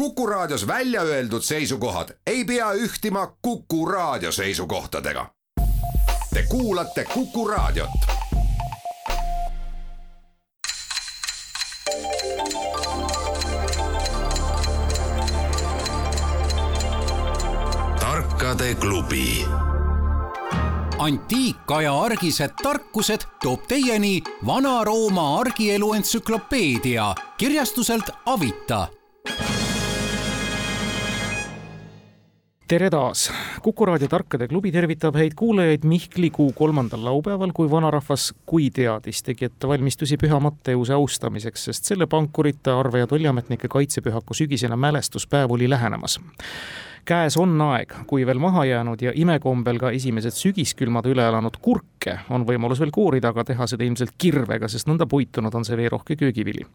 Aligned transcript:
Kuku 0.00 0.26
Raadios 0.26 0.66
välja 0.66 1.02
öeldud 1.02 1.42
seisukohad 1.42 2.08
ei 2.26 2.44
pea 2.44 2.72
ühtima 2.72 3.36
Kuku 3.42 3.86
Raadio 3.86 4.32
seisukohtadega. 4.32 5.26
Te 6.34 6.42
kuulate 6.48 7.04
Kuku 7.04 7.48
Raadiot. 7.48 7.90
tarkade 18.00 18.74
klubi 18.74 19.44
antiikaja 20.98 22.00
argised 22.00 22.50
tarkused 22.62 23.20
toob 23.42 23.60
teieni 23.68 24.22
Vana-Rooma 24.46 25.38
argielu 25.38 25.92
entsüklopeedia 25.92 27.14
kirjastuselt 27.36 28.10
Avita. 28.26 28.99
Tere 32.70 32.86
taas, 32.90 33.24
Kuku 33.62 33.86
raadio 33.88 34.06
Tarkade 34.08 34.46
klubi 34.48 34.70
tervitab 34.70 35.16
häid 35.18 35.34
kuulajaid 35.38 35.82
Mihkli 35.90 36.28
kuu 36.30 36.52
kolmandal 36.54 37.02
laupäeval, 37.02 37.50
kui 37.54 37.66
vanarahvas, 37.70 38.28
kui 38.46 38.68
teadis, 38.70 39.24
tegi 39.26 39.48
ettevalmistusi 39.48 40.18
Püha 40.20 40.38
Matteuse 40.40 40.94
austamiseks, 40.94 41.64
sest 41.70 41.90
selle 41.90 42.06
pankurite, 42.06 42.70
arve- 42.70 43.02
ja 43.02 43.10
tolliametnike 43.10 43.68
kaitsepühaku 43.68 44.38
sügisene 44.38 44.78
mälestuspäev 44.78 45.50
oli 45.50 45.70
lähenemas 45.70 46.20
käes 47.04 47.36
on 47.40 47.54
aeg, 47.64 47.92
kui 48.06 48.24
veel 48.26 48.38
maha 48.42 48.64
jäänud 48.64 49.02
ja 49.02 49.12
imekombel 49.14 49.78
ka 49.80 49.90
esimesed 49.96 50.34
sügiskülmad 50.36 51.06
üle 51.10 51.26
elanud 51.28 51.56
kurke 51.62 52.18
on 52.30 52.46
võimalus 52.48 52.80
veel 52.80 52.92
koorida, 52.94 53.32
aga 53.34 53.44
teha 53.44 53.66
seda 53.70 53.84
ilmselt 53.84 54.14
kirvega, 54.18 54.68
sest 54.68 54.88
nõnda 54.88 55.06
puitunud 55.10 55.54
on 55.54 55.66
see 55.66 55.76
veerohke 55.76 56.16
köögivili. 56.16 56.66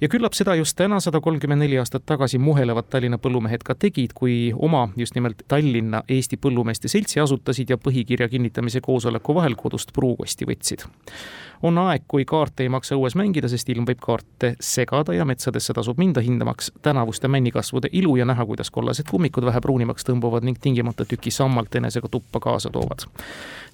ja 0.00 0.08
küllap 0.08 0.34
seda 0.34 0.54
just 0.54 0.76
täna, 0.76 1.00
sada 1.00 1.20
kolmkümmend 1.20 1.64
neli 1.64 1.78
aastat 1.78 2.06
tagasi 2.06 2.38
muhelevad 2.38 2.90
Tallinna 2.90 3.18
põllumehed 3.18 3.64
ka 3.64 3.74
tegid, 3.74 4.12
kui 4.14 4.52
oma 4.56 4.88
just 4.96 5.14
nimelt 5.14 5.42
Tallinna 5.48 6.02
Eesti 6.08 6.36
Põllumeeste 6.36 6.88
Seltsi 6.88 7.20
asutasid 7.20 7.70
ja 7.70 7.78
põhikirja 7.78 8.28
kinnitamise 8.28 8.80
koosoleku 8.80 9.34
vahel 9.34 9.56
kodust 9.56 9.92
pruukosti 9.92 10.48
võtsid 10.48 10.86
on 11.62 11.78
aeg, 11.78 12.04
kui 12.08 12.24
kaarte 12.28 12.64
ei 12.64 12.70
maksa 12.72 12.96
õues 12.98 13.14
mängida, 13.18 13.48
sest 13.50 13.68
ilm 13.72 13.86
võib 13.86 14.00
kaarte 14.02 14.54
segada 14.62 15.14
ja 15.14 15.26
metsadesse 15.28 15.74
tasub 15.76 15.98
minda 16.00 16.22
hindamaks 16.24 16.72
tänavuste 16.82 17.28
männikasvude 17.30 17.90
ilu 17.92 18.16
ja 18.18 18.26
näha, 18.28 18.46
kuidas 18.46 18.70
kollased 18.70 19.06
kummikud 19.10 19.46
vähe 19.46 19.61
pruunimaks 19.62 20.06
tõmbuvad 20.08 20.44
ning 20.46 20.58
tingimata 20.60 21.06
tüki 21.08 21.30
sammalt 21.30 21.74
enesega 21.78 22.08
tuppa 22.10 22.40
kaasa 22.40 22.70
toovad. 22.70 23.06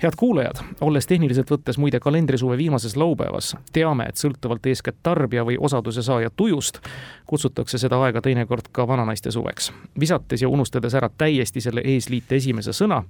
head 0.02 0.14
kuulajad, 0.16 0.62
olles 0.80 1.06
tehniliselt 1.06 1.50
võttes 1.50 1.78
muide 1.78 2.00
kalendrisuve 2.00 2.56
viimases 2.56 2.96
laupäevas, 2.96 3.56
teame, 3.72 4.06
et 4.08 4.16
sõltuvalt 4.16 4.66
eeskätt 4.66 5.00
tarbija 5.02 5.44
või 5.44 5.56
osaduse 5.58 6.02
saaja 6.02 6.30
tujust, 6.30 6.78
kutsutakse 7.26 7.78
seda 7.78 7.98
aega 8.04 8.22
teinekord 8.22 8.70
ka 8.72 8.86
vananaiste 8.88 9.30
suveks. 9.30 9.72
visates 10.00 10.42
ja 10.42 10.48
unustades 10.48 10.94
ära 10.94 11.08
täiesti 11.08 11.60
selle 11.60 11.82
eesliite 11.84 12.36
esimese 12.36 12.72
sõna, 12.72 13.02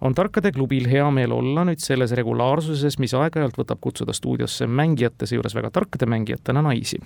on 0.00 0.14
Tarkade 0.14 0.52
klubil 0.52 0.88
hea 0.90 1.10
meel 1.10 1.32
olla 1.32 1.64
nüüd 1.64 1.80
selles 1.82 2.12
regulaarsuses, 2.16 2.98
mis 3.02 3.14
aeg-ajalt 3.16 3.56
võtab 3.58 3.80
kutsuda 3.80 4.12
stuudiosse 4.16 4.66
mängijate, 4.66 5.26
seejuures 5.26 5.54
väga 5.56 5.70
tarkade 5.70 6.06
mängijatena 6.06 6.62
naisi. 6.62 7.00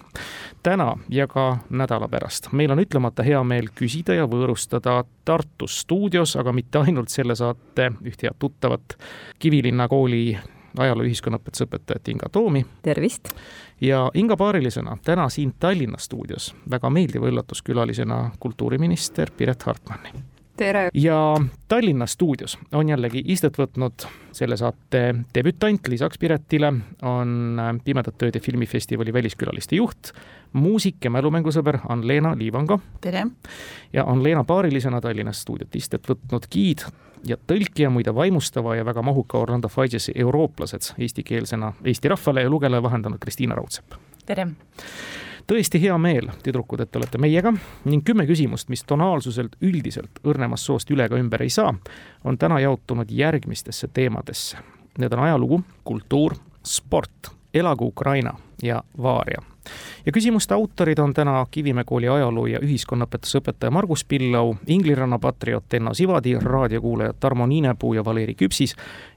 täna 0.62 0.94
ja 1.08 1.26
ka 1.26 1.58
nädala 1.70 2.08
pärast 2.08 2.52
meil 2.52 2.70
on 2.70 2.82
ütlemata 2.82 3.22
hea 3.22 3.42
meel 3.44 3.70
küsida 3.74 4.14
ja 4.14 4.26
võõrustada 4.26 5.04
Tartus 5.24 5.80
stuudios, 5.80 6.36
aga 6.36 6.52
mitte 6.52 6.78
ainult 6.78 7.08
selle 7.08 7.34
saate 7.34 7.92
üht 8.02 8.22
head 8.22 8.38
tuttavat 8.38 8.96
Kivilinna 9.38 9.88
kooli 9.88 10.38
ajaloo 10.78 11.06
ühiskonnaõpetuse 11.06 11.66
õpetajat 11.66 12.08
Inga 12.08 12.28
Toomi. 12.32 12.64
tervist! 12.82 13.34
ja 13.80 14.10
Inga 14.14 14.36
paarilisena 14.36 14.98
täna 15.04 15.28
siin 15.28 15.54
Tallinna 15.58 15.98
stuudios 15.98 16.54
väga 16.70 16.90
meeldiva 16.90 17.28
üllatuskülalisena 17.28 18.30
kultuuriminister 18.40 19.30
Piret 19.36 19.62
Hartmanni 19.62 20.39
tere! 20.60 20.88
ja 20.94 21.36
Tallinna 21.68 22.06
stuudios 22.06 22.58
on 22.72 22.88
jällegi 22.88 23.22
istet 23.32 23.56
võtnud 23.58 24.04
selle 24.36 24.56
saate 24.60 25.02
debütant 25.34 25.88
lisaks 25.88 26.20
Piretile 26.20 26.72
on 27.06 27.60
Pimedate 27.84 28.28
Ööde 28.28 28.42
filmifestivali 28.44 29.12
väliskülaliste 29.12 29.78
juht, 29.78 30.12
muusik 30.52 31.04
ja 31.04 31.12
mälumängusõber 31.14 31.80
Ann-Leena 31.88 32.34
Liivango. 32.38 32.80
tere! 33.00 33.26
ja 33.92 34.04
Ann-Leena 34.04 34.44
paarilisena 34.44 35.00
Tallinnas 35.00 35.40
stuudiot 35.46 35.80
istet 35.80 36.12
võtnud 36.12 36.50
giid 36.52 36.84
ja 37.24 37.40
tõlkija 37.40 37.90
muide 37.92 38.14
vaimustava 38.14 38.76
ja 38.76 38.84
väga 38.84 39.02
mahuka 39.02 39.40
Orlando 39.40 39.68
Figesi 39.68 40.12
Eurooplased 40.14 40.92
eestikeelsena 40.98 41.72
Eesti 41.84 42.12
rahvale 42.12 42.44
ja 42.44 42.52
lugejale 42.52 42.82
vahendanud 42.82 43.20
Kristiina 43.20 43.56
Raudsepp. 43.56 44.09
Tere! 44.30 44.46
tõesti 45.50 45.80
hea 45.82 45.96
meel, 45.98 46.28
tüdrukud, 46.44 46.84
et 46.84 46.96
olete 46.96 47.18
meiega 47.18 47.50
ning 47.90 48.04
kümme 48.06 48.22
küsimust, 48.28 48.68
mis 48.70 48.84
tonaalsuselt 48.86 49.56
üldiselt 49.66 50.20
õrnemast 50.22 50.68
soost 50.68 50.92
üle 50.94 51.08
ega 51.08 51.18
ümber 51.18 51.42
ei 51.42 51.50
saa, 51.50 51.72
on 52.22 52.38
täna 52.38 52.60
jaotunud 52.62 53.10
järgmistesse 53.10 53.88
teemadesse. 53.90 54.60
Need 55.02 55.16
on 55.16 55.24
ajalugu, 55.24 55.58
kultuur, 55.82 56.36
sport, 56.62 57.32
elagu 57.54 57.90
Ukraina 57.90 58.36
ja 58.62 58.78
Vaaria. 59.02 59.42
ja 60.06 60.12
küsimuste 60.12 60.54
autorid 60.54 60.98
on 61.02 61.14
täna 61.14 61.46
Kivimäe 61.50 61.84
kooli 61.84 62.08
ajaloo 62.08 62.46
ja 62.46 62.62
ühiskonnaõpetuse 62.62 63.42
õpetaja 63.42 63.74
Margus 63.74 64.04
Pillau, 64.04 64.54
Ingliranna 64.66 65.18
patrioot 65.18 65.74
Enno 65.74 65.94
Sivadi, 65.94 66.36
raadiokuulajad 66.38 67.18
Tarmo 67.20 67.46
Niinepuu 67.46 67.94
ja 67.94 68.04
Valeri 68.04 68.38
Küpsis 68.38 68.76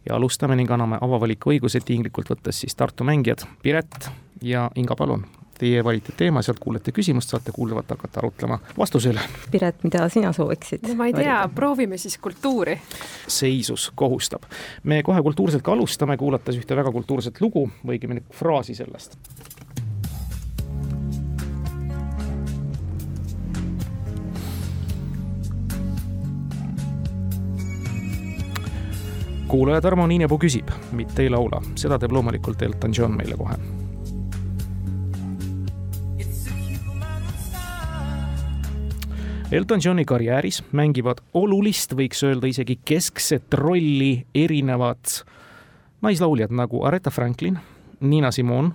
ja 0.10 0.16
alustame 0.16 0.56
ning 0.56 0.72
anname 0.72 0.98
avavaliku 1.02 1.54
õiguse 1.54 1.86
tinglikult 1.86 2.34
võttes 2.34 2.66
siis 2.66 2.76
Tartu 2.76 3.04
mängijad 3.04 3.46
Piret 3.62 4.10
ja 4.44 4.70
Inga, 4.76 4.96
palun 4.96 5.26
teie 5.60 5.84
valite 5.84 6.12
teema, 6.18 6.42
sealt 6.42 6.60
kuulete 6.60 6.92
küsimust, 6.92 7.30
saate 7.30 7.52
kuuldavalt 7.56 7.90
hakata 7.94 8.20
arutlema 8.20 8.58
vastuse 8.78 9.14
üle. 9.14 9.22
Piret, 9.52 9.84
mida 9.86 10.08
sina 10.12 10.34
sooviksid? 10.36 10.84
no 10.88 10.98
ma 11.00 11.08
ei 11.08 11.14
tea, 11.16 11.38
proovime 11.56 11.98
siis 11.98 12.18
kultuuri. 12.18 12.80
seisus 13.28 13.92
kohustab. 13.96 14.44
me 14.84 15.04
kohe 15.04 15.22
kultuurselt 15.22 15.64
ka 15.64 15.72
alustame, 15.72 16.18
kuulates 16.18 16.58
ühte 16.60 16.76
väga 16.76 16.92
kultuurset 16.92 17.42
lugu 17.42 17.70
või 17.86 17.98
õigemini 17.98 18.26
fraasi 18.34 18.76
sellest. 18.76 19.18
kuulaja 29.48 29.82
Tarmo 29.86 30.08
Niinepuu 30.10 30.40
küsib, 30.42 30.72
mitte 30.98 31.22
ei 31.22 31.30
laula, 31.30 31.62
seda 31.78 32.00
teeb 32.02 32.12
loomulikult 32.12 32.62
Elton 32.66 32.96
John 32.98 33.14
meile 33.14 33.38
kohe 33.38 33.83
Elton 39.54 39.80
Johni 39.84 40.06
karjääris 40.06 40.64
mängivad 40.72 41.20
olulist, 41.38 41.92
võiks 41.94 42.24
öelda 42.26 42.50
isegi 42.50 42.80
keskset 42.90 43.54
rolli 43.54 44.24
erinevad 44.34 45.12
naislauljad 46.02 46.50
nagu 46.58 46.82
Aretha 46.90 47.14
Franklin, 47.14 47.60
Nina 48.02 48.32
Simone, 48.34 48.72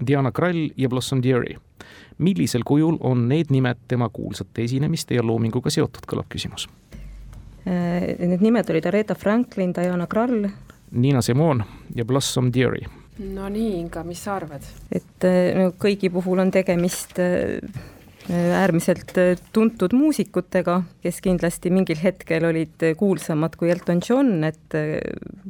Diana 0.00 0.32
Krall 0.32 0.70
ja 0.76 0.88
Blossom 0.88 1.20
Deary. 1.22 1.58
millisel 2.18 2.62
kujul 2.64 2.96
on 3.00 3.28
need 3.28 3.50
nimed 3.50 3.76
tema 3.88 4.08
kuulsate 4.08 4.64
esinemiste 4.64 5.14
ja 5.14 5.22
loominguga 5.22 5.70
seotud, 5.70 6.08
kõlab 6.08 6.32
küsimus. 6.32 6.68
Äh, 7.68 8.16
need 8.18 8.40
nimed 8.40 8.70
olid 8.70 8.86
Aretha 8.86 9.14
Franklin, 9.14 9.74
Diana 9.76 10.06
Krall. 10.06 10.48
Nina 10.90 11.22
Simone 11.22 11.64
ja 11.94 12.04
Blossom 12.04 12.48
Deary. 12.54 12.86
no 13.18 13.48
nii, 13.48 13.80
Inga, 13.80 14.04
mis 14.04 14.24
sa 14.24 14.36
arvad? 14.40 14.62
et 14.90 15.24
äh, 15.24 15.52
no 15.52 15.74
kõigi 15.76 16.08
puhul 16.08 16.38
on 16.38 16.50
tegemist 16.50 17.20
äh, 17.20 17.60
äärmiselt 18.32 19.12
tuntud 19.52 19.92
muusikutega, 19.92 20.78
kes 21.04 21.20
kindlasti 21.24 21.70
mingil 21.70 21.98
hetkel 22.02 22.46
olid 22.48 22.84
kuulsamad 22.96 23.56
kui 23.60 23.70
Elton 23.70 24.00
John, 24.08 24.44
et 24.44 24.76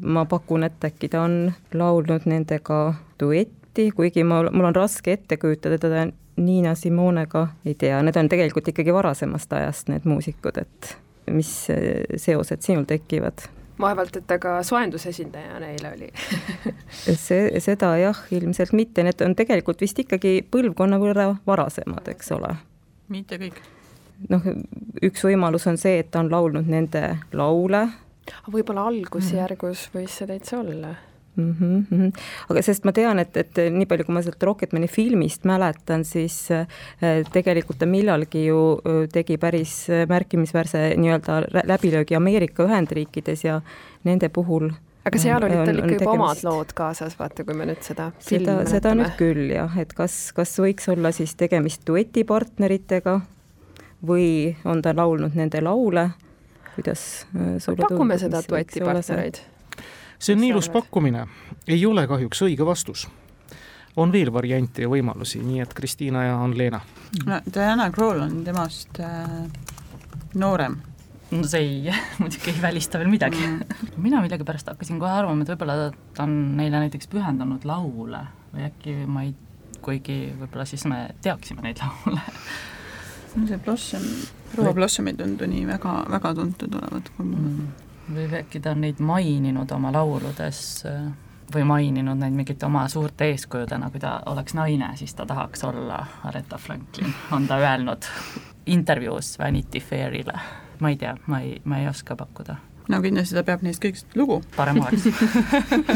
ma 0.03 0.25
pakun, 0.27 0.67
et 0.67 0.85
äkki 0.85 1.11
ta 1.13 1.23
on 1.29 1.53
laulnud 1.75 2.27
nendega 2.31 2.81
duetti, 3.21 3.91
kuigi 3.95 4.27
ma, 4.27 4.43
mul 4.51 4.71
on 4.71 4.77
raske 4.77 5.15
ette 5.15 5.39
kujutada 5.39 5.79
teda 5.79 6.07
Niina 6.37 6.75
Simonega, 6.75 7.47
ei 7.67 7.77
tea, 7.79 8.01
need 8.03 8.17
on 8.19 8.29
tegelikult 8.29 8.73
ikkagi 8.73 8.95
varasemast 8.95 9.53
ajast, 9.55 9.91
need 9.93 10.07
muusikud, 10.09 10.59
et 10.59 10.97
mis 11.31 11.53
seosed 11.71 12.67
sinul 12.67 12.89
tekivad? 12.91 13.47
Vaevalt, 13.81 14.17
et 14.17 14.27
ta 14.27 14.39
ka 14.39 14.59
soendusesindaja 14.67 15.61
neile 15.63 15.93
oli 15.97 16.11
see, 17.27 17.49
seda 17.61 17.95
jah, 18.01 18.21
ilmselt 18.35 18.75
mitte, 18.77 19.05
need 19.07 19.25
on 19.25 19.37
tegelikult 19.39 19.81
vist 19.85 19.99
ikkagi 19.99 20.41
põlvkonna 20.51 21.01
võrra 21.03 21.31
varasemad, 21.47 22.09
eks 22.15 22.33
ole. 22.37 22.55
mitte 23.15 23.41
kõik. 23.41 23.59
noh, 24.31 24.47
üks 25.03 25.27
võimalus 25.27 25.67
on 25.71 25.81
see, 25.81 25.99
et 26.03 26.13
ta 26.15 26.23
on 26.25 26.31
laulnud 26.33 26.71
nende 26.71 27.07
laule. 27.33 27.89
võib-olla 28.51 28.87
algusjärgus 28.93 29.89
võis 29.95 30.21
see 30.21 30.31
täitsa 30.31 30.63
olla 30.63 30.95
mm. 31.37 31.87
-hmm. 31.91 32.13
aga 32.51 32.63
sest 32.63 32.85
ma 32.85 32.93
tean, 32.93 33.19
et, 33.19 33.37
et 33.37 33.61
nii 33.71 33.87
palju, 33.87 34.05
kui 34.07 34.15
ma 34.15 34.23
sealt 34.23 34.43
Rocketmani 34.43 34.89
filmist 34.89 35.45
mäletan, 35.45 36.05
siis 36.05 36.51
äh, 36.51 36.67
tegelikult 37.33 37.79
ta 37.79 37.87
millalgi 37.87 38.47
ju 38.47 38.63
äh, 38.79 39.05
tegi 39.13 39.39
päris 39.39 39.87
märkimisväärse 40.09 40.95
nii-öelda 40.97 41.43
läbilöögi 41.65 42.17
Ameerika 42.17 42.65
Ühendriikides 42.65 43.45
ja 43.45 43.61
nende 44.05 44.29
puhul 44.29 44.71
aga 45.05 45.21
seal 45.21 45.45
olid 45.45 45.61
tal 45.61 45.79
ikka 45.79 45.87
juba 45.87 45.99
tegemist... 45.99 46.15
omad 46.15 46.43
lood 46.47 46.73
kaasas, 46.77 47.17
vaata, 47.19 47.45
kui 47.45 47.57
me 47.57 47.69
nüüd 47.69 47.83
seda 47.85 48.11
seda, 48.25 48.57
seda 48.69 48.95
nüüd 48.97 49.17
küll 49.21 49.53
jah, 49.53 49.79
et 49.81 49.93
kas, 49.97 50.17
kas 50.37 50.57
võiks 50.61 50.89
olla 50.93 51.13
siis 51.13 51.37
tegemist 51.41 51.85
duetipartneritega 51.89 53.19
või 54.05 54.29
on 54.69 54.83
ta 54.85 54.95
laulnud 54.97 55.37
nende 55.37 55.61
laule, 55.65 56.09
kuidas 56.75 57.27
sulle 57.65 57.85
pakume 57.85 58.19
seda 58.21 58.43
duetipartnereid. 58.49 59.43
See 60.25 60.35
on 60.37 60.41
nii 60.41 60.55
ilus 60.55 60.71
pakkumine, 60.73 61.27
ei 61.69 61.85
ole 61.87 62.07
kahjuks 62.09 62.43
õige 62.47 62.67
vastus. 62.67 63.07
On 64.01 64.11
veel 64.11 64.33
variante 64.35 64.83
ja 64.83 64.89
võimalusi, 64.91 65.39
nii 65.45 65.61
et 65.63 65.75
Kristiina 65.77 66.25
ja 66.25 66.39
Ann-Leena. 66.43 66.81
no 67.29 67.39
Diana 67.47 67.91
Kroll 67.95 68.25
on 68.25 68.41
temast 68.47 68.99
äh, 69.05 69.29
noorem. 70.35 70.81
No 71.35 71.47
see 71.51 71.63
ei, 71.63 71.95
muidugi 72.23 72.51
ei 72.51 72.63
välista 72.63 72.99
veel 72.99 73.13
midagi. 73.13 73.43
Mm.. 73.47 73.79
mina 74.07 74.23
millegipärast 74.25 74.73
hakkasin 74.73 74.99
kohe 75.03 75.13
arvama, 75.13 75.45
et 75.45 75.55
võib-olla 75.55 75.91
ta 76.17 76.27
on 76.27 76.57
neile 76.59 76.83
näiteks 76.87 77.11
pühendanud 77.13 77.67
laule 77.69 78.25
või 78.55 78.69
äkki 78.69 78.97
ma 79.07 79.27
ei, 79.29 79.35
kuigi 79.85 80.19
võib-olla 80.41 80.67
siis 80.69 80.87
me 80.91 81.07
teaksime 81.23 81.67
neid 81.67 81.83
laule. 81.85 82.23
See 83.35 83.59
Blossom, 83.59 84.05
proua 84.53 84.75
Blossom 84.75 85.11
ei 85.11 85.17
tundu 85.19 85.47
nii 85.51 85.65
väga, 85.67 85.97
väga 86.11 86.37
tuntud 86.39 86.77
olevat 86.79 87.11
kui 87.17 87.27
mul 87.27 87.49
mm.. 87.51 87.84
Või 88.09 88.27
äkki 88.41 88.61
ta 88.61 88.75
on 88.75 88.83
neid 88.85 89.01
maininud 89.01 89.71
oma 89.77 89.93
lauludes 89.93 90.83
või 91.55 91.65
maininud 91.69 92.19
neid 92.19 92.35
mingite 92.35 92.67
oma 92.67 92.89
suurte 92.89 93.29
eeskujudena, 93.31 93.91
kui 93.91 94.01
ta 94.01 94.17
oleks 94.27 94.55
naine, 94.55 94.91
siis 94.97 95.15
ta 95.15 95.27
tahaks 95.27 95.65
olla 95.65 96.01
Aretha 96.25 96.59
Franklin, 96.59 97.15
on 97.33 97.47
ta 97.47 97.61
öelnud 97.61 98.09
intervjuus 98.67 99.39
Vanity 99.39 99.81
Fairile 99.81 100.39
ma 100.79 100.89
ei 100.89 100.97
tea, 100.97 101.17
ma 101.27 101.41
ei, 101.41 101.61
ma 101.65 101.79
ei 101.79 101.89
oska 101.89 102.17
pakkuda. 102.17 102.57
no 102.89 102.99
kindlasti 103.01 103.33
ta 103.33 103.43
peab 103.47 103.63
neist 103.65 103.81
kõigist 103.81 104.17
lugu. 104.19 104.41
parem 104.57 104.81
oleks 104.83 105.07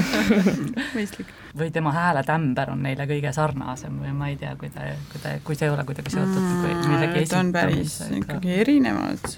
mõistlik. 0.96 1.32
või 1.58 1.70
tema 1.74 1.92
hääletämber 1.92 2.72
on 2.72 2.82
neile 2.86 3.04
kõige 3.10 3.32
sarnasem 3.36 3.98
või 4.00 4.14
ma 4.16 4.30
ei 4.32 4.38
tea, 4.40 4.54
kui 4.60 4.70
ta, 4.72 4.86
kui 5.12 5.22
ta, 5.22 5.34
kui 5.44 5.58
see 5.58 5.68
ei 5.68 5.74
ole 5.74 5.84
kuidagi 5.88 6.14
seotud 6.14 6.40
mm, 6.40 6.84
millegi 6.88 7.24
esitamisega. 7.24 7.34
ta 7.34 7.42
on 7.42 7.52
päris 7.56 7.98
ikkagi 8.22 8.54
erinevad 8.64 9.28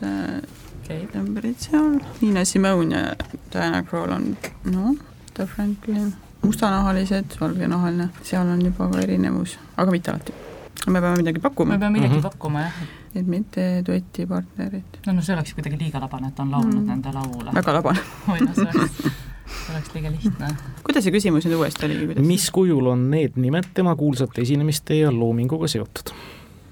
okay. 0.96 1.06
tämberid 1.12 1.58
seal. 1.62 1.98
Niina 2.20 2.44
Simone 2.44 3.00
ja 3.00 3.14
Diana 3.52 3.82
Kroll 3.82 4.12
on 4.12 4.31
noh, 4.70 4.94
ta 5.34 5.46
Franklin, 5.46 6.12
mustanahalised, 6.42 7.37
valgenahaline, 7.40 8.10
seal 8.22 8.48
on 8.48 8.64
juba 8.64 8.90
ka 8.92 9.02
erinevus, 9.04 9.58
aga 9.76 9.94
mitte 9.94 10.14
alati. 10.14 10.38
me 10.87 11.00
peame 11.00 11.20
midagi 11.20 11.40
pakkuma. 11.40 11.75
me 11.75 11.78
peame 11.78 11.98
midagi 11.98 12.14
mm 12.14 12.19
-hmm. 12.20 12.31
pakkuma, 12.31 12.66
jah 12.69 12.82
et 13.14 13.26
mitte 13.26 13.82
duetipartnerid. 13.87 15.00
no 15.06 15.12
no 15.12 15.22
see 15.22 15.34
oleks 15.34 15.54
kuidagi 15.54 15.78
liiga 15.81 16.00
labane, 16.02 16.31
et 16.31 16.40
on 16.40 16.50
laulnud 16.50 16.78
mm. 16.78 16.87
nende 16.92 17.12
laule. 17.14 17.54
väga 17.54 17.75
labane 17.75 18.04
või 18.26 18.44
noh, 18.44 18.54
see 18.54 18.69
oleks, 18.70 19.00
see 19.00 19.72
oleks 19.75 19.94
liiga 19.96 20.12
lihtne. 20.14 20.50
kuidas 20.87 21.06
see 21.06 21.14
küsimus 21.14 21.48
nüüd 21.48 21.58
uuesti 21.58 21.88
oli? 21.88 22.26
mis 22.26 22.46
kujul 22.54 22.92
on 22.92 23.08
need 23.10 23.38
nimed 23.40 23.72
tema 23.75 23.96
kuulsate 23.98 24.44
esinemiste 24.46 25.00
ja 25.00 25.10
loominguga 25.14 25.70
seotud 25.70 26.14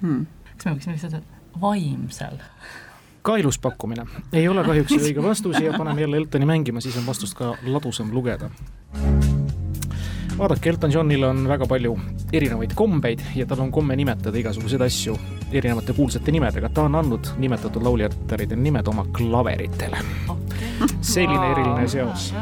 hmm.? 0.01 0.23
kas 0.55 0.69
me 0.69 0.77
võiksime 0.77 0.95
lihtsalt 0.95 1.19
öelda 1.19 1.61
vaimsel? 1.65 2.39
Ka 3.21 3.37
ilus 3.37 3.59
pakkumine, 3.59 4.05
ei 4.33 4.47
ole 4.47 4.63
kahjuks 4.63 4.95
õige 4.99 5.23
vastus 5.23 5.59
ja 5.59 5.73
paneme 5.77 6.01
jälle 6.01 6.17
Eltoni 6.17 6.45
mängima, 6.45 6.81
siis 6.81 6.97
on 6.97 7.05
vastust 7.07 7.37
ka 7.37 7.55
ladusam 7.67 8.13
lugeda 8.13 8.49
vaadake, 10.39 10.69
Elton 10.69 10.91
Johnil 10.91 11.23
on 11.27 11.43
väga 11.47 11.67
palju 11.67 11.97
erinevaid 12.33 12.73
kombeid 12.75 13.23
ja 13.35 13.45
tal 13.49 13.59
on 13.65 13.71
komme 13.75 13.95
nimetada 13.99 14.39
igasuguseid 14.39 14.81
asju 14.85 15.17
erinevate 15.51 15.93
kuulsate 15.93 16.31
nimedega. 16.31 16.69
ta 16.69 16.81
on 16.81 16.95
andnud 16.95 17.33
nimetatud 17.37 17.83
lauljatäride 17.83 18.55
nimed 18.55 18.87
oma 18.87 19.05
klaveritele. 19.17 19.97
Okay.. 20.29 20.87
selline 21.01 21.51
eriline 21.51 21.87
seos. 21.87 22.33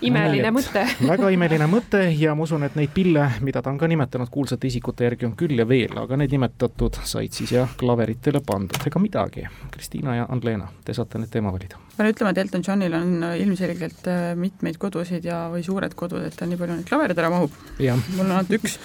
imeline 0.00 0.50
mõte. 0.54 0.84
Väga 1.12 1.30
imeline 1.34 1.66
mõte 1.70 2.02
ja 2.18 2.34
ma 2.34 2.46
usun, 2.46 2.64
et 2.64 2.76
neid 2.78 2.94
pille, 2.94 3.26
mida 3.40 3.62
ta 3.62 3.70
on 3.70 3.78
ka 3.78 3.88
nimetanud 3.90 4.30
kuulsate 4.30 4.70
isikute 4.70 5.04
järgi, 5.08 5.26
on 5.26 5.36
küll 5.36 5.58
ja 5.58 5.68
veel, 5.68 5.98
aga 5.98 6.16
need 6.20 6.32
nimetatud 6.36 7.00
said 7.04 7.34
siis 7.36 7.52
jah 7.56 7.76
klaveritele 7.80 8.42
pandud. 8.46 8.80
ega 8.86 9.02
midagi, 9.02 9.46
Kristiina 9.74 10.16
ja 10.20 10.28
Ann-Leena, 10.30 10.70
te 10.84 10.94
saate 10.94 11.18
need 11.18 11.32
teema 11.32 11.52
valida. 11.52 11.80
Pean 11.96 12.08
ütlema, 12.08 12.30
et 12.32 12.38
Elton 12.44 12.62
Johnil 12.66 12.94
on 12.96 13.24
ilmselgelt 13.36 14.06
äh, 14.08 14.20
mitmeid 14.38 14.78
kodusid 14.80 15.26
ja, 15.26 15.42
või 15.52 15.64
suured 15.66 15.94
kodud, 15.98 16.29
et 16.30 16.38
ta 16.38 16.48
nii 16.48 16.58
palju 16.60 16.78
neid 16.78 16.88
klavereid 16.88 17.18
ära 17.20 17.30
mahub. 17.32 17.54
mul 17.80 18.24
on 18.24 18.32
ainult 18.36 18.54
üks 18.60 18.78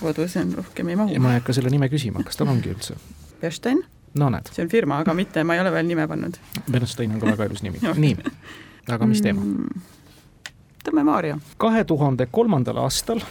kodus, 0.00 0.36
rohkem 0.56 0.92
ei 0.92 0.98
mahu. 0.98 1.18
ma 1.22 1.34
ei 1.34 1.40
hakka 1.40 1.56
selle 1.56 1.72
nime 1.72 1.90
küsima, 1.92 2.24
kas 2.26 2.38
tal 2.38 2.50
ongi 2.52 2.72
üldse? 2.72 2.96
Bernstein. 3.40 3.82
no 4.14 4.30
näed. 4.32 4.52
see 4.54 4.64
on 4.64 4.70
firma, 4.72 5.00
aga 5.04 5.14
mitte, 5.16 5.44
ma 5.44 5.56
ei 5.56 5.64
ole 5.64 5.72
veel 5.74 5.88
nime 5.88 6.06
pannud. 6.10 6.38
Bernstein 6.70 7.16
on 7.16 7.22
ka 7.22 7.34
väga 7.34 7.50
ilus 7.50 7.64
nimi 7.66 7.82
nii, 8.06 8.16
aga 8.92 9.10
mis 9.10 9.24
teema 9.24 9.44
mm,? 9.44 9.92
Tõmme 10.86 11.02
Maarja. 11.02 11.40
kahe 11.58 11.82
tuhande 11.84 12.28
kolmandal 12.30 12.78
aastal 12.84 13.22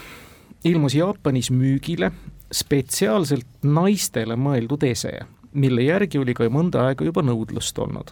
ilmus 0.68 0.98
Jaapanis 0.98 1.52
müügile 1.56 2.12
spetsiaalselt 2.52 3.48
naistele 3.63 4.36
mõeldud 4.36 4.84
ese, 4.86 5.18
mille 5.54 5.88
järgi 5.88 6.19
oli 6.19 6.36
ka 6.38 6.50
mõnda 6.52 6.90
aega 6.90 7.07
juba 7.07 7.24
nõudlust 7.25 7.80
olnud 7.80 8.12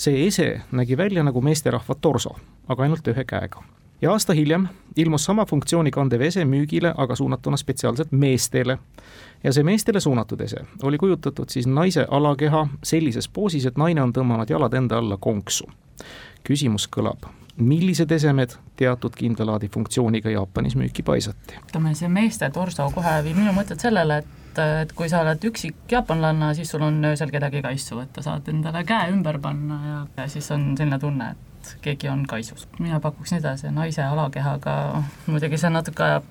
see 0.00 0.26
ese 0.26 0.60
nägi 0.72 0.96
välja 0.96 1.22
nagu 1.22 1.42
meesterahva 1.44 1.94
torso, 2.00 2.32
aga 2.68 2.86
ainult 2.86 3.08
ühe 3.12 3.24
käega. 3.28 3.62
Ja 4.02 4.12
aasta 4.12 4.32
hiljem 4.32 4.68
ilmus 4.96 5.24
sama 5.24 5.46
funktsiooni 5.46 5.90
kandev 5.90 6.20
ese 6.20 6.44
müügile, 6.44 6.94
aga 6.96 7.16
suunatuna 7.16 7.56
spetsiaalselt 7.56 8.12
meestele. 8.12 8.78
ja 9.44 9.52
see 9.52 9.64
meestele 9.64 10.00
suunatud 10.00 10.40
ese 10.40 10.64
oli 10.82 10.98
kujutatud 10.98 11.48
siis 11.48 11.66
naise 11.66 12.06
alakeha 12.10 12.66
sellises 12.82 13.28
poosis, 13.28 13.66
et 13.66 13.76
naine 13.76 14.02
on 14.02 14.12
tõmmanud 14.12 14.50
jalad 14.50 14.74
enda 14.74 14.98
alla 14.98 15.16
konksu. 15.16 15.68
küsimus 16.44 16.88
kõlab, 16.88 17.28
millised 17.56 18.10
esemed 18.10 18.56
teatud 18.76 19.14
kindla 19.16 19.46
laadi 19.46 19.68
funktsiooniga 19.68 20.30
Jaapanis 20.30 20.76
müüki 20.76 21.02
paisati? 21.02 21.54
ütleme, 21.68 21.94
see 21.94 22.08
meeste 22.08 22.50
torso 22.50 22.90
kohe 22.94 23.22
viib 23.24 23.36
minu 23.36 23.52
mõtted 23.52 23.80
sellele, 23.80 24.18
et 24.18 24.26
et, 24.58 24.92
kui 24.92 25.08
sa 25.08 25.20
oled 25.22 25.44
üksik 25.46 25.92
jaapanlanna, 25.92 26.54
siis 26.54 26.70
sul 26.70 26.82
on 26.82 27.04
öösel 27.04 27.30
kedagi 27.30 27.62
kaisu 27.62 28.00
võtta, 28.00 28.22
saad 28.22 28.48
endale 28.50 28.82
käe 28.84 29.12
ümber 29.12 29.38
panna 29.38 29.78
ja, 29.86 30.00
ja 30.16 30.26
siis 30.28 30.50
on 30.50 30.72
selline 30.78 30.98
tunne, 30.98 31.30
et 31.30 31.49
keegi 31.84 32.08
on 32.08 32.26
kaisus. 32.26 32.68
mina 32.78 33.00
pakuksin 33.00 33.38
edasi 33.38 33.70
naise 33.74 34.02
alakehaga, 34.02 35.02
muidugi 35.26 35.58
see 35.60 35.70
natuke 35.70 36.02
ajab 36.02 36.24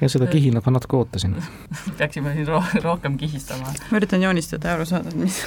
ja 0.00 0.08
seda 0.08 0.26
kihinat 0.34 0.66
ma 0.66 0.76
natuke 0.76 0.96
ootasin 1.00 1.36
peaksime 1.98 2.34
siin 2.34 2.48
ro 2.48 2.62
rohkem 2.84 3.18
kihistama. 3.18 3.74
ma 3.90 4.00
üritan 4.00 4.22
joonistada 4.22 4.72
ja 4.72 4.78
aru 4.78 4.88
saada, 4.88 5.12
et 5.12 5.20
mis 5.20 5.40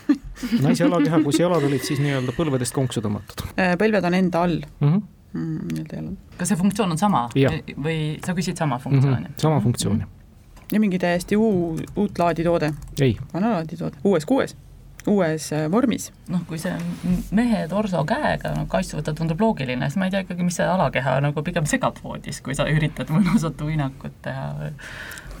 naise 0.66 0.84
alakeha, 0.86 1.22
kus 1.24 1.40
jalad 1.40 1.66
olid 1.70 1.84
siis 1.86 2.02
nii-öelda 2.02 2.36
põlvedest 2.36 2.76
konksu 2.76 3.02
tõmmatud? 3.04 3.48
Äh, 3.56 3.74
põlved 3.80 4.06
on 4.06 4.20
enda 4.22 4.46
all 4.46 4.60
mm. 4.60 4.86
-hmm 4.86 5.02
mm, 5.32 5.58
nii-öelda 5.72 6.00
jalad. 6.00 6.16
kas 6.38 6.48
see 6.52 6.62
funktsioon 6.62 6.96
on 6.96 6.98
sama 6.98 7.26
ja. 7.38 7.52
või 7.76 8.00
sa 8.24 8.34
küsid 8.34 8.56
sama 8.58 8.78
funktsiooni 8.78 9.20
mm? 9.20 9.34
-hmm. 9.34 9.42
sama 9.48 9.60
funktsiooni 9.60 10.04
mm. 10.04 10.08
-hmm 10.08 10.18
ja 10.72 10.80
mingi 10.80 10.98
täiesti 10.98 11.36
uu, 11.36 11.78
uut 11.96 12.18
laadi 12.18 12.44
toode? 12.44 12.72
ei. 13.00 13.16
vana 13.34 13.50
laadi 13.50 13.76
toode, 13.76 13.96
uues 14.04 14.26
kuues? 14.26 14.56
Uues 15.08 15.46
äh, 15.56 15.64
vormis. 15.72 16.10
noh, 16.28 16.42
kui 16.48 16.58
see 16.60 16.74
mehe 17.36 17.62
torso 17.70 18.02
käega 18.08 18.52
no, 18.56 18.66
kassu 18.70 18.98
võtta 18.98 19.14
tundub 19.16 19.40
loogiline, 19.40 19.88
siis 19.88 20.00
ma 20.00 20.08
ei 20.08 20.14
tea 20.14 20.24
ikkagi, 20.26 20.46
mis 20.46 20.58
see 20.60 20.68
alakeha 20.68 21.16
nagu 21.24 21.44
pigem 21.46 21.68
segab 21.70 22.00
voodis, 22.04 22.42
kui 22.44 22.56
sa 22.58 22.68
üritad 22.70 23.12
mõnusat 23.14 23.62
uinakut 23.66 24.16
teha 24.26 24.48
või 24.58 24.72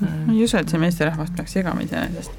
ma 0.00 0.32
ei 0.32 0.44
usu, 0.46 0.56
et 0.60 0.72
see 0.72 0.82
meesterahvas 0.82 1.34
peaks 1.36 1.58
segama 1.58 1.84
iseenesest 1.84 2.32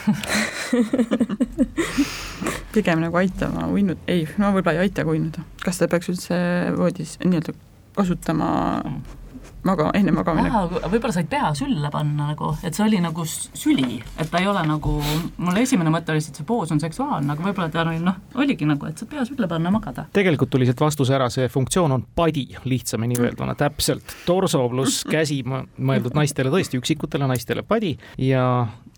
pigem 2.74 3.02
nagu 3.04 3.16
aitama 3.20 3.68
uinud, 3.70 3.98
ei, 4.08 4.20
no 4.40 4.52
võib-olla 4.54 4.78
ei 4.78 4.88
aita 4.88 5.04
ka 5.04 5.12
uinuda. 5.12 5.44
kas 5.64 5.80
ta 5.80 5.90
peaks 5.90 6.08
üldse 6.12 6.36
voodis 6.78 7.10
nii-öelda 7.22 7.52
kasutama 7.98 8.50
mm 8.80 9.19
maga, 9.66 9.90
enne 9.96 10.12
magamine. 10.14 10.50
võib-olla 10.86 11.12
said 11.14 11.28
pea 11.30 11.50
sülle 11.58 11.90
panna 11.92 12.30
nagu, 12.32 12.52
et 12.64 12.76
see 12.76 12.84
oli 12.86 13.00
nagu 13.02 13.24
süli, 13.26 14.00
et 14.18 14.30
ta 14.30 14.40
ei 14.42 14.48
ole 14.50 14.62
nagu, 14.68 14.96
mul 15.38 15.60
esimene 15.62 15.92
mõte 15.92 16.14
oli, 16.14 16.22
et 16.24 16.40
see 16.40 16.48
poos 16.48 16.72
on 16.74 16.82
seksuaalne, 16.82 17.34
aga 17.34 17.46
võib-olla 17.46 17.70
ta 17.72 17.84
oli 17.84 18.00
noh, 18.04 18.18
oligi 18.40 18.68
nagu, 18.68 18.88
et 18.90 19.00
saad 19.00 19.12
pea 19.12 19.24
sülle 19.28 19.48
panna, 19.50 19.72
magada. 19.74 20.06
tegelikult 20.16 20.52
tuli 20.52 20.68
sealt 20.68 20.84
vastuse 20.84 21.16
ära, 21.16 21.30
see 21.32 21.48
funktsioon 21.52 21.96
on 21.96 22.06
padi, 22.16 22.46
lihtsamini 22.64 23.18
öelduna, 23.20 23.56
täpselt, 23.58 24.16
torso 24.26 24.62
pluss 24.72 25.04
käsi 25.08 25.42
mõeldud 25.46 26.16
naistele 26.16 26.52
tõesti, 26.52 26.80
üksikutele 26.80 27.28
naistele 27.30 27.64
padi 27.66 27.96
ja 28.20 28.44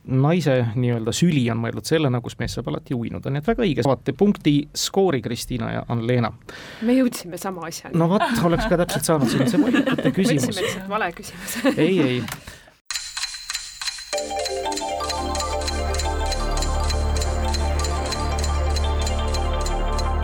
naise 0.04 0.56
nii-öelda 0.74 1.12
süli 1.14 1.44
on 1.52 1.60
mõeldud 1.62 1.86
sellena, 1.86 2.20
kus 2.20 2.34
mees 2.40 2.56
saab 2.56 2.68
alati 2.72 2.96
uinuda, 2.96 3.30
nii 3.30 3.42
et 3.42 3.50
väga 3.52 3.62
õige. 3.66 3.84
saate 3.86 4.14
punkti 4.18 4.56
skoori 4.74 5.22
Kristiina 5.22 5.70
ja 5.72 5.84
Ann-Leena. 5.88 6.32
me 6.82 6.96
jõudsime 6.96 7.38
sama 7.38 7.68
asjani. 7.68 7.98
no 7.98 8.08
vot, 8.10 8.26
oleks 8.44 8.66
ka 8.66 8.80
täpselt 8.82 9.06
saanud 9.06 9.30
siin 9.30 9.46
see 9.50 9.62
valikute 9.62 10.10
küsimus. 10.10 10.50
mõtlesime, 10.50 10.66
et 10.66 10.74
see 10.74 10.82
on 10.82 10.90
vale 10.90 11.12
küsimus 11.14 11.50
ei, 11.86 12.00
ei. 12.00 12.22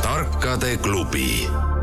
tarkade 0.02 0.76
klubi 0.82 1.77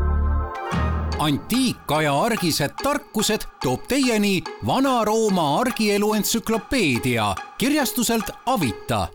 antiikaja 1.18 2.12
argised 2.22 2.76
tarkused 2.82 3.46
toob 3.62 3.86
teieni 3.88 4.42
Vana-Rooma 4.66 5.60
argielu 5.60 6.12
entsüklopeedia 6.14 7.34
kirjastuselt 7.58 8.30
Avita 8.46 9.06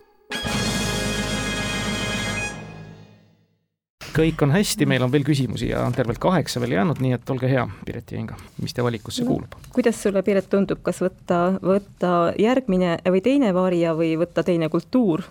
kõik 4.12 4.42
on 4.44 4.52
hästi, 4.52 4.86
meil 4.90 5.06
on 5.06 5.12
veel 5.14 5.24
küsimusi 5.24 5.70
ja 5.70 5.86
on 5.86 5.94
tervelt 5.96 6.20
kaheksa 6.20 6.60
veel 6.60 6.74
jäänud, 6.76 7.00
nii 7.00 7.14
et 7.16 7.30
olge 7.32 7.48
hea, 7.48 7.68
Piret 7.86 8.12
ja 8.12 8.18
Inga, 8.20 8.36
mis 8.60 8.74
te 8.74 8.84
valikusse 8.84 9.24
no, 9.24 9.30
kuulub? 9.30 9.54
kuidas 9.72 10.02
sulle, 10.04 10.24
Piret, 10.26 10.50
tundub, 10.50 10.82
kas 10.84 11.04
võtta, 11.06 11.40
võtta 11.64 12.16
järgmine 12.42 12.98
või 13.08 13.22
teine 13.24 13.54
vaaria 13.56 13.94
või 13.96 14.16
võtta 14.20 14.44
teine 14.44 14.68
kultuur? 14.74 15.24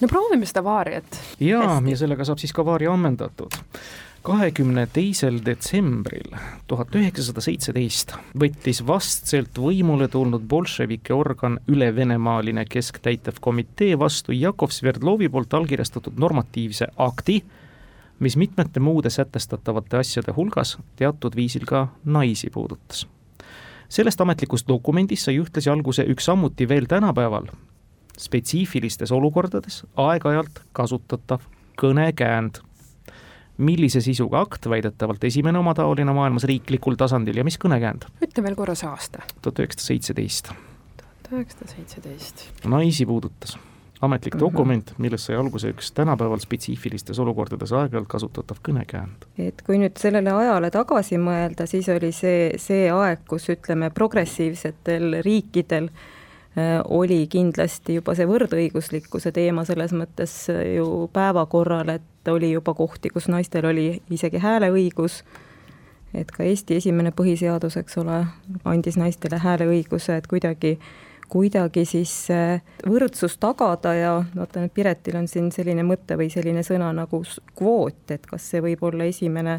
no 0.00 0.08
proovime 0.10 0.48
seda 0.48 0.64
vaariat. 0.64 1.20
jaa, 1.38 1.78
ja 1.84 2.00
sellega 2.00 2.24
saab 2.24 2.40
siis 2.42 2.56
ka 2.56 2.64
vaaria 2.66 2.96
ammendatud 2.96 3.60
kahekümne 4.24 4.86
teisel 4.92 5.38
detsembril 5.44 6.32
tuhat 6.66 6.94
üheksasada 6.96 7.42
seitseteist 7.44 8.14
võttis 8.40 8.80
vastselt 8.86 9.58
võimule 9.60 10.08
tulnud 10.08 10.46
bolševike 10.48 11.12
organ 11.12 11.58
Üle-Venemaaline 11.68 12.64
Kesktäitev 12.64 13.42
Komitee 13.44 13.98
vastu 14.00 14.32
Jakov 14.32 14.72
Sverdlovi 14.72 15.28
poolt 15.28 15.54
allkirjastatud 15.60 16.16
normatiivse 16.16 16.88
akti, 16.96 17.42
mis 18.24 18.38
mitmete 18.40 18.80
muude 18.80 19.12
sätestatavate 19.12 20.00
asjade 20.00 20.32
hulgas 20.32 20.78
teatud 20.96 21.36
viisil 21.36 21.68
ka 21.68 21.86
naisi 22.04 22.50
puudutas. 22.50 23.06
sellest 23.88 24.20
ametlikust 24.20 24.68
dokumendist 24.68 25.28
sai 25.28 25.36
ühtlasi 25.38 25.70
alguse 25.70 26.08
üks 26.08 26.32
samuti 26.32 26.68
veel 26.68 26.86
tänapäeval 26.88 27.52
spetsiifilistes 28.18 29.12
olukordades 29.12 29.82
aeg-ajalt 29.96 30.64
kasutatav 30.72 31.44
kõnekäänd 31.76 32.64
millise 33.58 34.00
sisuga 34.04 34.40
akt, 34.44 34.68
väidetavalt 34.70 35.24
esimene 35.24 35.58
omataoline 35.58 36.12
maailmas 36.12 36.46
riiklikul 36.50 36.98
tasandil 37.00 37.36
ja 37.36 37.44
mis 37.44 37.58
kõnekäänd? 37.60 38.08
ütle 38.24 38.46
veel 38.46 38.56
korra 38.58 38.74
see 38.78 38.88
aasta. 38.90 39.22
tuhat 39.42 39.62
üheksasada 39.62 39.92
seitseteist. 39.92 40.50
tuhat 40.96 41.30
üheksasada 41.32 41.76
seitseteist. 41.76 42.48
naisi 42.64 43.06
puudutas 43.06 43.58
ametlik 44.04 44.34
mm 44.34 44.38
-hmm. 44.38 44.40
dokument, 44.40 44.94
millest 44.98 45.24
sai 45.24 45.36
alguse 45.36 45.70
üks 45.70 45.92
tänapäeval 45.94 46.38
spetsiifilistes 46.38 47.18
olukordades 47.18 47.72
aeg-ajalt 47.72 48.08
kasutatav 48.08 48.56
kõnekäänd. 48.68 49.28
et 49.38 49.62
kui 49.62 49.78
nüüd 49.78 49.96
sellele 49.96 50.32
ajale 50.32 50.70
tagasi 50.70 51.16
mõelda, 51.16 51.66
siis 51.66 51.88
oli 51.88 52.12
see, 52.12 52.52
see 52.56 52.90
aeg, 52.92 53.18
kus 53.28 53.48
ütleme, 53.48 53.90
progressiivsetel 53.90 55.22
riikidel 55.22 55.84
äh, 55.84 56.82
oli 56.84 57.26
kindlasti 57.26 57.94
juba 57.94 58.14
see 58.14 58.26
võrdõiguslikkuse 58.26 59.32
teema 59.32 59.64
selles 59.64 59.92
mõttes 59.92 60.48
ju 60.76 61.10
päevakorral, 61.12 61.88
et 61.88 62.13
et 62.24 62.28
oli 62.32 62.52
juba 62.52 62.74
kohti, 62.74 63.10
kus 63.10 63.28
naistel 63.28 63.66
oli 63.68 64.02
isegi 64.10 64.40
hääleõigus, 64.40 65.22
et 66.14 66.30
ka 66.32 66.44
Eesti 66.44 66.78
esimene 66.80 67.12
põhiseadus, 67.12 67.76
eks 67.76 67.98
ole, 68.00 68.22
andis 68.64 68.96
naistele 68.96 69.40
hääleõiguse, 69.42 70.16
et 70.16 70.26
kuidagi 70.30 70.78
kuidagi 71.28 71.84
siis 71.88 72.12
võrdsus 72.86 73.38
tagada 73.40 73.94
ja 73.96 74.12
vaata 74.36 74.60
nüüd 74.60 74.72
Piretil 74.76 75.16
on 75.18 75.28
siin 75.28 75.48
selline 75.52 75.82
mõte 75.82 76.18
või 76.20 76.28
selline 76.30 76.62
sõna 76.62 76.92
nagu 76.94 77.22
kvoot, 77.56 78.10
et 78.14 78.26
kas 78.28 78.50
see 78.52 78.62
võib 78.62 78.84
olla 78.84 79.08
esimene, 79.08 79.58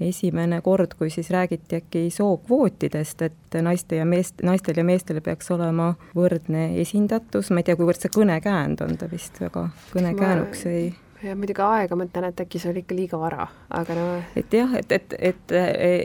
esimene 0.00 0.60
kord, 0.62 0.94
kui 0.98 1.10
siis 1.10 1.30
räägiti 1.32 1.80
äkki 1.80 2.06
sookvootidest, 2.12 3.24
et 3.28 3.60
naiste 3.64 3.98
ja 3.98 4.04
meest, 4.08 4.44
naistel 4.44 4.78
ja 4.78 4.84
meestel 4.84 5.20
peaks 5.24 5.50
olema 5.50 5.94
võrdne 6.14 6.70
esindatus, 6.80 7.50
ma 7.50 7.64
ei 7.64 7.68
tea, 7.68 7.78
kuivõrd 7.80 8.04
see 8.04 8.12
kõnekäänd 8.12 8.84
on, 8.84 9.00
ta 9.00 9.08
vist 9.10 9.40
väga 9.42 9.70
kõnekäänuks 9.96 10.68
ei 10.70 10.92
ja 11.22 11.34
muidugi 11.38 11.62
aega 11.64 11.96
mõtlen, 11.98 12.28
et 12.28 12.40
äkki 12.44 12.60
see 12.60 12.70
oli 12.72 12.82
ikka 12.84 12.96
liiga 12.96 13.18
vara, 13.20 13.46
aga 13.74 13.96
no. 13.96 14.06
et 14.38 14.54
jah, 14.56 14.72
et, 14.78 14.92
et, 14.94 15.16
et, 15.32 15.54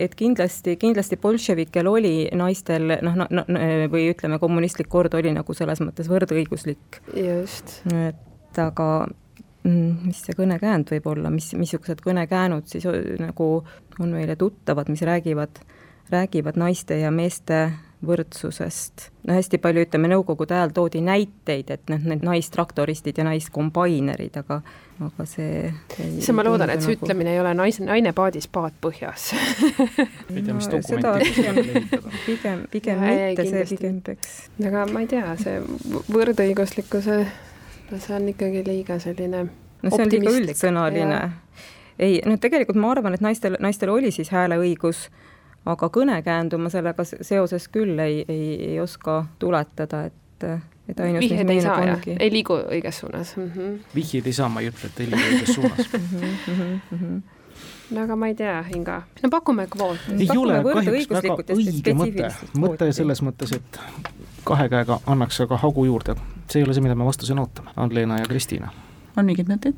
et 0.07 0.17
kindlasti, 0.17 0.77
kindlasti 0.81 1.19
bolševikel 1.21 1.89
oli 1.89 2.15
naistel 2.38 2.97
noh, 3.05 3.17
no, 3.17 3.27
no 3.31 3.45
või 3.93 4.09
ütleme, 4.12 4.39
kommunistlik 4.41 4.89
kord 4.91 5.15
oli 5.17 5.33
nagu 5.36 5.57
selles 5.57 5.81
mõttes 5.83 6.09
võrdõiguslik. 6.12 7.01
just. 7.13 7.79
et 7.93 8.62
aga 8.62 8.89
mm, 9.63 10.05
mis 10.09 10.21
see 10.25 10.38
kõnekäänd 10.38 10.93
võib 10.95 11.09
olla, 11.13 11.33
mis, 11.33 11.51
missugused 11.57 12.03
kõnekäänud 12.05 12.69
siis 12.69 12.88
nagu 13.21 13.50
on 14.00 14.13
meile 14.13 14.38
tuttavad, 14.39 14.89
mis 14.93 15.03
räägivad, 15.07 15.62
räägivad 16.13 16.59
naiste 16.59 17.00
ja 17.01 17.12
meeste 17.12 17.67
võrdsusest. 18.05 19.09
no 19.25 19.33
hästi 19.33 19.57
palju, 19.62 19.86
ütleme, 19.88 20.09
nõukogude 20.12 20.53
ajal 20.53 20.74
toodi 20.75 21.01
näiteid, 21.01 21.71
et 21.74 21.89
noh, 21.89 22.03
need 22.12 22.25
naistraktoristid 22.25 23.17
ja 23.17 23.25
naiskombainerid, 23.25 24.38
aga 24.38 24.62
aga 25.05 25.25
see 25.29 25.67
issand, 26.01 26.35
ma 26.37 26.45
loodan, 26.47 26.71
et 26.73 26.81
see 26.81 26.95
nagu... 26.95 27.05
ütlemine 27.05 27.33
ei 27.35 27.41
ole 27.41 27.53
naise, 27.57 27.83
naine 27.85 28.13
paadis, 28.17 28.47
paat 28.49 28.75
põhjas 28.81 29.29
ei 30.33 30.41
tea, 30.41 30.55
mis 30.57 30.69
dokumenti 30.71 31.33
pigem, 31.37 31.59
pigem, 32.25 32.65
pigem 32.73 33.05
ja, 33.05 33.29
mitte, 33.29 33.47
see 33.51 33.69
pigem 33.75 34.01
peaks. 34.05 34.33
aga 34.65 34.87
ma 34.91 35.03
ei 35.05 35.11
tea, 35.11 35.35
see 35.41 35.61
võrdõiguslikkuse, 36.13 37.19
no 37.91 38.01
see 38.03 38.17
on 38.17 38.27
ikkagi 38.33 38.65
liiga 38.67 38.99
selline 39.03 39.45
no 39.47 39.93
see 39.93 40.07
on 40.07 40.13
liiga 40.15 40.35
üldsõnaline. 40.41 41.21
ei, 41.99 42.19
noh, 42.25 42.41
tegelikult 42.41 42.81
ma 42.81 42.95
arvan, 42.95 43.17
et 43.17 43.25
naistel, 43.25 43.59
naistel 43.63 43.93
oli 43.93 44.13
siis 44.15 44.33
hääleõigus 44.33 45.07
aga 45.67 45.89
kõnekäändu 45.93 46.59
ma 46.61 46.71
sellega 46.71 47.05
seoses 47.05 47.67
küll 47.71 47.99
ei, 47.99 48.23
ei, 48.27 48.49
ei 48.71 48.79
oska 48.79 49.25
tuletada, 49.39 50.05
et, 50.09 50.47
et 50.88 51.00
ainus 51.00 51.32
ei 51.32 51.62
saa, 51.62 51.79
jah? 51.86 52.06
ei 52.20 52.32
liigu 52.32 52.58
õiges 52.60 53.01
suunas 53.01 53.34
mm 53.38 53.50
-hmm.? 53.56 53.79
vihjeid 53.96 54.27
ei 54.27 54.34
saa, 54.34 54.50
ma 54.50 54.63
ei 54.63 54.70
ütle, 54.72 54.91
et 54.91 55.00
ei 55.03 55.10
liigu 55.12 55.34
õiges 55.34 55.53
suunas 55.56 55.89
mm. 55.94 56.79
-hmm. 56.91 57.22
no 57.91 58.03
aga 58.03 58.15
ma 58.15 58.32
ei 58.32 58.36
tea, 58.36 58.63
Inga, 58.75 59.01
no 59.24 59.29
pakume 59.29 59.67
kvooti. 59.67 60.17
ei 60.20 60.38
ole 60.38 60.63
kahjuks 60.63 61.10
väga 61.10 61.38
õige 61.58 61.94
mõte, 61.94 62.32
mõte 62.58 62.91
selles 62.91 63.22
mõttes, 63.22 63.56
et 63.56 63.82
kahe 64.44 64.70
käega 64.70 65.00
annaks 65.06 65.41
aga 65.41 65.58
hagu 65.58 65.86
juurde, 65.86 66.15
see 66.50 66.62
ei 66.62 66.67
ole 66.67 66.74
see, 66.74 66.84
mida 66.84 66.96
me 66.96 67.06
vastusena 67.06 67.44
ootame, 67.44 67.75
Ann-Leena 67.75 68.20
ja 68.20 68.25
Kristiina. 68.25 68.72
on 69.17 69.25
mingeid 69.25 69.51
mõtteid? 69.51 69.75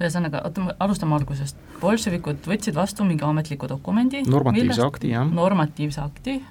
ühesõnaga, 0.00 0.40
oota, 0.44 0.74
alustame 0.82 1.14
algusest. 1.14 1.56
bolševikud 1.80 2.48
võtsid 2.50 2.74
vastu 2.74 3.04
mingi 3.04 3.24
ametliku 3.24 3.68
dokumendi. 3.70 4.22
normatiivse 4.26 4.66
millest, 4.66 4.86
akti, 4.86 5.10
jah. 5.14 5.30
normatiivse 5.30 6.00
akti, 6.00 6.42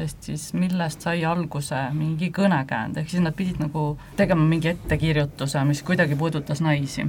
sest 0.00 0.30
siis 0.30 0.50
millest 0.56 1.04
sai 1.04 1.24
alguse 1.28 1.80
mingi 1.96 2.30
kõnekäänd, 2.36 3.00
ehk 3.00 3.10
siis 3.12 3.24
nad 3.24 3.36
pidid 3.36 3.60
nagu 3.60 3.92
tegema 4.16 4.46
mingi 4.48 4.72
ettekirjutuse, 4.72 5.64
mis 5.68 5.84
kuidagi 5.84 6.16
puudutas 6.16 6.62
naisi 6.64 7.04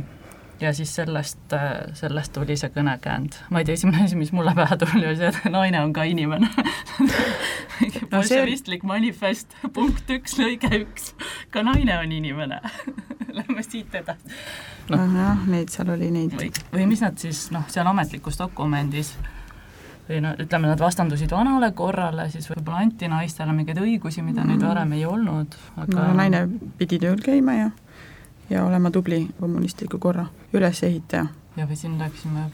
ja 0.62 0.74
siis 0.74 0.96
sellest, 0.96 1.56
sellest 1.98 2.34
tuli 2.34 2.58
see 2.60 2.70
kõnekäänd. 2.74 3.38
ma 3.50 3.62
ei 3.62 3.66
tea, 3.66 3.80
esimene 3.80 4.06
asi, 4.06 4.18
mis 4.20 4.32
mulle 4.36 4.54
pähe 4.58 4.78
tuli, 4.82 5.06
oli 5.08 5.18
see, 5.18 5.32
et 5.32 5.50
naine 5.54 5.82
on 5.82 5.94
ka 5.96 6.06
inimene 6.10 6.50
bolševistlik 8.12 8.86
manifest, 8.88 9.56
punkt 9.74 10.10
üks, 10.14 10.38
lõige 10.40 10.70
üks, 10.84 11.12
ka 11.54 11.66
naine 11.66 11.98
on 12.02 12.12
inimene 12.12 12.62
Lähme 13.38 13.64
siit 13.64 13.94
edasi. 13.96 14.28
noh 14.92 15.14
jah, 15.16 15.46
neid 15.48 15.72
seal 15.72 15.94
oli 15.94 16.12
neid. 16.12 16.36
või, 16.36 16.52
või 16.74 16.90
mis 16.92 17.04
nad 17.04 17.18
siis 17.22 17.48
noh, 17.56 17.64
seal 17.72 17.88
ametlikus 17.88 18.40
dokumendis 18.42 19.16
või 20.12 20.22
no 20.26 20.34
ütleme, 20.40 20.70
nad 20.72 20.82
vastandusid 20.82 21.32
vanale 21.32 21.72
korrale, 21.78 22.28
siis 22.34 22.50
võib-olla 22.52 22.84
anti 22.86 23.10
naistele 23.12 23.56
mingeid 23.56 23.80
õigusi, 23.82 24.24
mida 24.26 24.44
mm. 24.44 24.54
neid 24.54 24.66
varem 24.68 24.98
ei 24.98 25.06
olnud, 25.08 25.58
aga 25.76 25.96
no 25.96 26.18
naine 26.20 26.46
pidi 26.78 27.00
tööl 27.02 27.22
käima 27.24 27.58
ja 27.58 27.70
ja 28.52 28.66
olema 28.66 28.92
tubli 28.92 29.28
kommunistliku 29.40 30.00
korra 30.00 30.26
ülesehitaja. 30.54 31.26
Ja 31.58 31.68
või 31.68 31.76
siin 31.76 31.98
rääkisime 32.00 32.46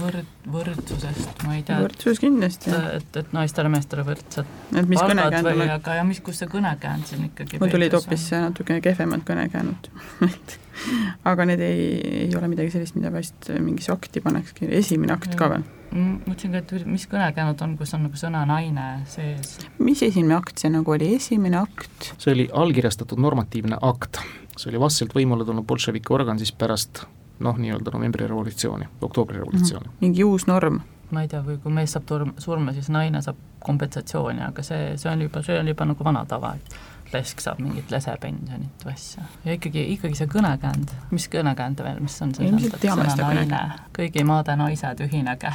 võrd-, 0.00 0.28
võrdsusest, 0.52 1.42
ma 1.44 1.56
ei 1.58 1.64
tea. 1.66 1.78
võrdsus 1.84 2.20
kindlasti. 2.22 2.72
et, 2.72 2.86
et, 3.00 3.18
et 3.20 3.32
naistele-meestele 3.36 4.04
võrdsed 4.06 4.52
et 4.72 4.88
mis 4.88 5.00
kõnekäänd 5.00 5.50
on. 5.50 5.64
aga 5.76 5.96
ja 5.98 6.04
mis, 6.08 6.22
kus 6.24 6.40
see 6.40 6.48
kõnekäänd 6.50 7.08
siin 7.10 7.26
ikkagi 7.28 7.60
mul 7.60 7.72
tulid 7.72 7.96
hoopis 7.96 8.28
natukene 8.32 8.80
kehvemad 8.84 9.26
kõnekäänud 9.28 9.90
aga 11.30 11.48
need 11.50 11.64
ei, 11.64 11.82
ei 12.26 12.30
ole 12.36 12.48
midagi 12.52 12.72
sellist, 12.72 12.96
mida 12.96 13.12
vast 13.12 13.50
mingisse 13.52 13.92
akti 13.92 14.24
panekski, 14.24 14.70
esimene 14.80 15.16
akt 15.16 15.34
ja. 15.34 15.40
ka 15.42 15.50
veel 15.52 15.66
mõtlesin 15.96 16.56
ka, 16.56 16.64
et 16.64 16.88
mis 16.88 17.04
kõnekäänud 17.12 17.60
on, 17.64 17.76
kus 17.78 17.92
on 17.96 18.06
nagu 18.08 18.18
sõna 18.20 18.46
naine 18.48 18.86
sees. 19.10 19.58
mis 19.76 20.00
esimene 20.06 20.38
akt 20.40 20.64
see 20.64 20.72
nagu 20.72 20.96
oli, 20.96 21.12
esimene 21.18 21.60
akt? 21.60 22.14
see 22.16 22.32
oli 22.32 22.48
allkirjastatud 22.64 23.20
normatiivne 23.20 23.78
akt 23.84 24.22
see 24.56 24.72
oli 24.72 24.80
vastselt 24.80 25.12
võimule 25.16 25.44
tulnud 25.44 25.68
bolševiki 25.68 26.16
organ 26.16 26.40
siis 26.40 26.56
pärast 26.56 27.04
noh, 27.40 27.58
nii-öelda 27.60 27.92
novembri 27.94 28.26
revolutsiooni, 28.26 28.88
oktoobri 29.00 29.38
revolutsiooni 29.38 29.86
mm. 29.86 29.92
-hmm. 29.92 30.00
mingi 30.00 30.24
uus 30.24 30.46
norm? 30.46 30.80
ma 31.10 31.22
ei 31.22 31.28
tea, 31.30 31.40
või 31.44 31.60
kui 31.62 31.72
mees 31.72 31.92
saab 31.94 32.06
turm, 32.08 32.32
surma, 32.42 32.72
siis 32.74 32.88
naine 32.90 33.22
saab 33.22 33.38
kompensatsiooni, 33.62 34.42
aga 34.42 34.62
see, 34.66 34.92
see 34.98 35.10
on 35.10 35.22
juba, 35.22 35.42
see 35.46 35.58
on 35.58 35.68
juba 35.70 35.86
nagu 35.86 36.04
vana 36.04 36.24
tava, 36.26 36.54
et 36.54 37.12
lesk 37.12 37.42
saab 37.42 37.60
mingit 37.62 37.90
lesepensionit 37.90 38.86
või 38.86 38.94
asja. 38.94 39.26
ja 39.44 39.54
ikkagi, 39.54 39.84
ikkagi 39.94 40.18
see 40.18 40.30
kõnekäänd, 40.30 40.94
mis 41.14 41.28
kõnekäänd 41.32 41.82
veel, 41.86 42.00
mis 42.02 42.16
on 42.22 42.34
see 42.34 42.48
ilmselt 42.48 42.80
teame 42.82 43.06
seda 43.10 43.28
kõnekäänd. 43.30 43.84
kõigi 43.98 44.24
maade 44.26 44.56
naised, 44.58 45.04
ühinege 45.06 45.52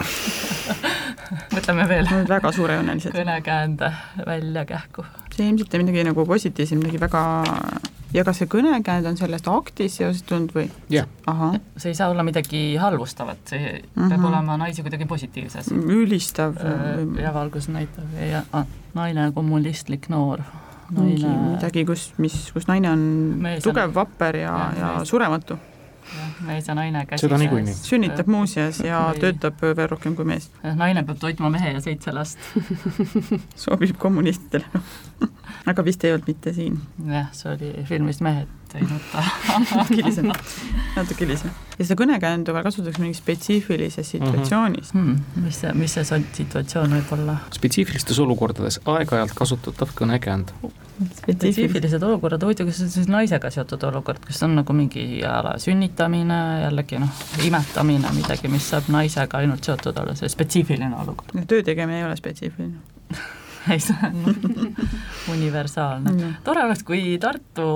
mõtleme 1.54 1.86
veel. 1.88 2.12
väga 2.28 2.52
suurejoonelised. 2.52 3.16
kõnekäände 3.16 3.92
välja 4.26 4.66
kähku. 4.68 5.06
see 5.34 5.48
ilmselt 5.48 5.80
midagi 5.80 6.04
nagu 6.10 6.26
positiivset, 6.26 6.78
midagi 6.78 7.00
väga 7.00 7.24
ja 8.14 8.24
kas 8.26 8.40
see 8.42 8.50
kõnekäänd 8.50 9.08
on 9.10 9.18
sellest 9.20 9.48
aktist 9.50 10.00
seostunud 10.00 10.54
või? 10.54 10.66
jah. 10.92 11.08
see 11.76 11.92
ei 11.92 11.98
saa 11.98 12.10
olla 12.12 12.24
midagi 12.26 12.76
halvustavat, 12.80 13.42
see 13.52 13.60
mm 13.60 13.76
-hmm. 13.80 14.08
peab 14.08 14.20
mhm. 14.20 14.28
olema 14.32 14.56
naisi 14.56 14.82
kuidagi 14.82 15.06
positiivses. 15.06 15.70
ülistav. 15.72 16.54
ja 17.22 17.34
valgusnäitav 17.34 18.04
ja 18.30 18.42
naine 18.94 19.32
kommunistlik 19.34 20.08
noor. 20.08 20.40
Naine... 20.90 21.28
midagi, 21.54 21.84
kus, 21.84 22.12
mis, 22.18 22.50
kus 22.52 22.66
naine 22.66 22.90
on 22.90 23.02
Mees 23.38 23.62
tugev, 23.62 23.94
vapper 23.94 24.36
ja, 24.36 24.72
ja, 24.78 24.94
ja 24.98 25.04
surematu. 25.04 25.58
Mees 26.46 26.68
ja 26.68 26.74
naine 26.78 27.04
käsikäes. 27.06 27.82
sünnitab 27.88 28.30
muuseas 28.30 28.80
ja 28.84 29.02
Või... 29.10 29.20
töötab 29.26 29.62
veel 29.62 29.90
rohkem 29.90 30.16
kui 30.16 30.28
mees. 30.28 30.50
naine 30.62 31.04
peab 31.06 31.20
toitma 31.22 31.50
mehe 31.50 31.74
ja 31.76 31.80
seitse 31.84 32.14
last 32.14 32.38
sobib 33.64 33.98
kommunistidele 33.98 34.66
aga 35.70 35.84
vist 35.84 36.04
ei 36.04 36.14
olnud 36.14 36.30
mitte 36.30 36.52
siin. 36.56 36.78
jah, 37.10 37.28
see 37.36 37.52
oli 37.52 37.70
filmis 37.88 38.20
Mehed 38.24 38.48
teinud 38.70 39.06
ta 39.12 39.24
hilisem, 39.90 40.30
natuke 40.96 41.24
hilisem. 41.24 41.54
ja 41.76 41.86
seda 41.86 41.98
kõnekäändu 42.00 42.54
veel 42.54 42.66
kasutatakse 42.66 43.02
mingis 43.02 43.22
spetsiifilises 43.22 44.12
situatsioonis 44.14 44.94
mm. 44.94 45.08
-hmm. 45.08 45.46
mis 45.46 45.60
see, 45.64 45.72
mis 45.78 45.96
see 45.98 46.22
situatsioon 46.42 46.96
võib 46.98 47.16
olla? 47.18 47.40
spetsiifilistes 47.56 48.22
olukordades 48.22 48.80
aeg-ajalt 48.84 49.34
kasutatav 49.36 49.94
kõnekäänd. 49.98 50.54
Spetsiifilised 51.08 52.02
olukorrad, 52.02 52.44
huvitav, 52.44 52.68
kas 52.68 52.80
see 52.80 52.88
on 52.88 52.94
siis 52.94 53.10
naisega 53.10 53.50
seotud 53.54 53.84
olukord, 53.88 54.22
kas 54.26 54.42
on 54.46 54.56
nagu 54.60 54.76
mingi 54.76 55.04
a 55.26 55.40
la 55.44 55.56
sünnitamine, 55.62 56.38
jällegi 56.66 57.00
noh, 57.02 57.26
imetamine, 57.46 58.12
midagi, 58.16 58.52
mis 58.52 58.70
saab 58.72 58.90
naisega 58.92 59.42
ainult 59.42 59.66
seotud 59.66 60.00
olla, 60.02 60.16
see 60.18 60.30
spetsiifiline 60.32 60.96
olukord? 61.02 61.36
töö 61.50 61.64
tegemine 61.66 62.02
ei 62.02 62.08
ole 62.08 62.16
spetsiifiline. 62.20 62.80
Ei, 63.68 63.76
see 63.80 63.92
on 64.02 64.14
universaalne. 65.34 66.10
Mm.. 66.10 66.38
tore 66.44 66.62
oleks, 66.64 66.80
kui 66.88 67.18
Tartu 67.20 67.66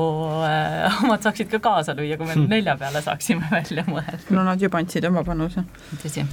äh, 0.46 1.04
omad 1.04 1.26
saaksid 1.26 1.50
ka 1.52 1.60
kaasa 1.64 1.92
lüüa, 1.98 2.16
kui 2.16 2.30
me 2.30 2.38
nelja 2.56 2.78
peale 2.80 3.04
saaksime 3.04 3.50
välja 3.52 3.84
mõelda. 3.88 4.24
no 4.32 4.48
nad 4.48 4.64
juba 4.64 4.80
andsid 4.80 5.04
oma 5.10 5.24
panuse. 5.28 5.66
tõsi 6.00 6.24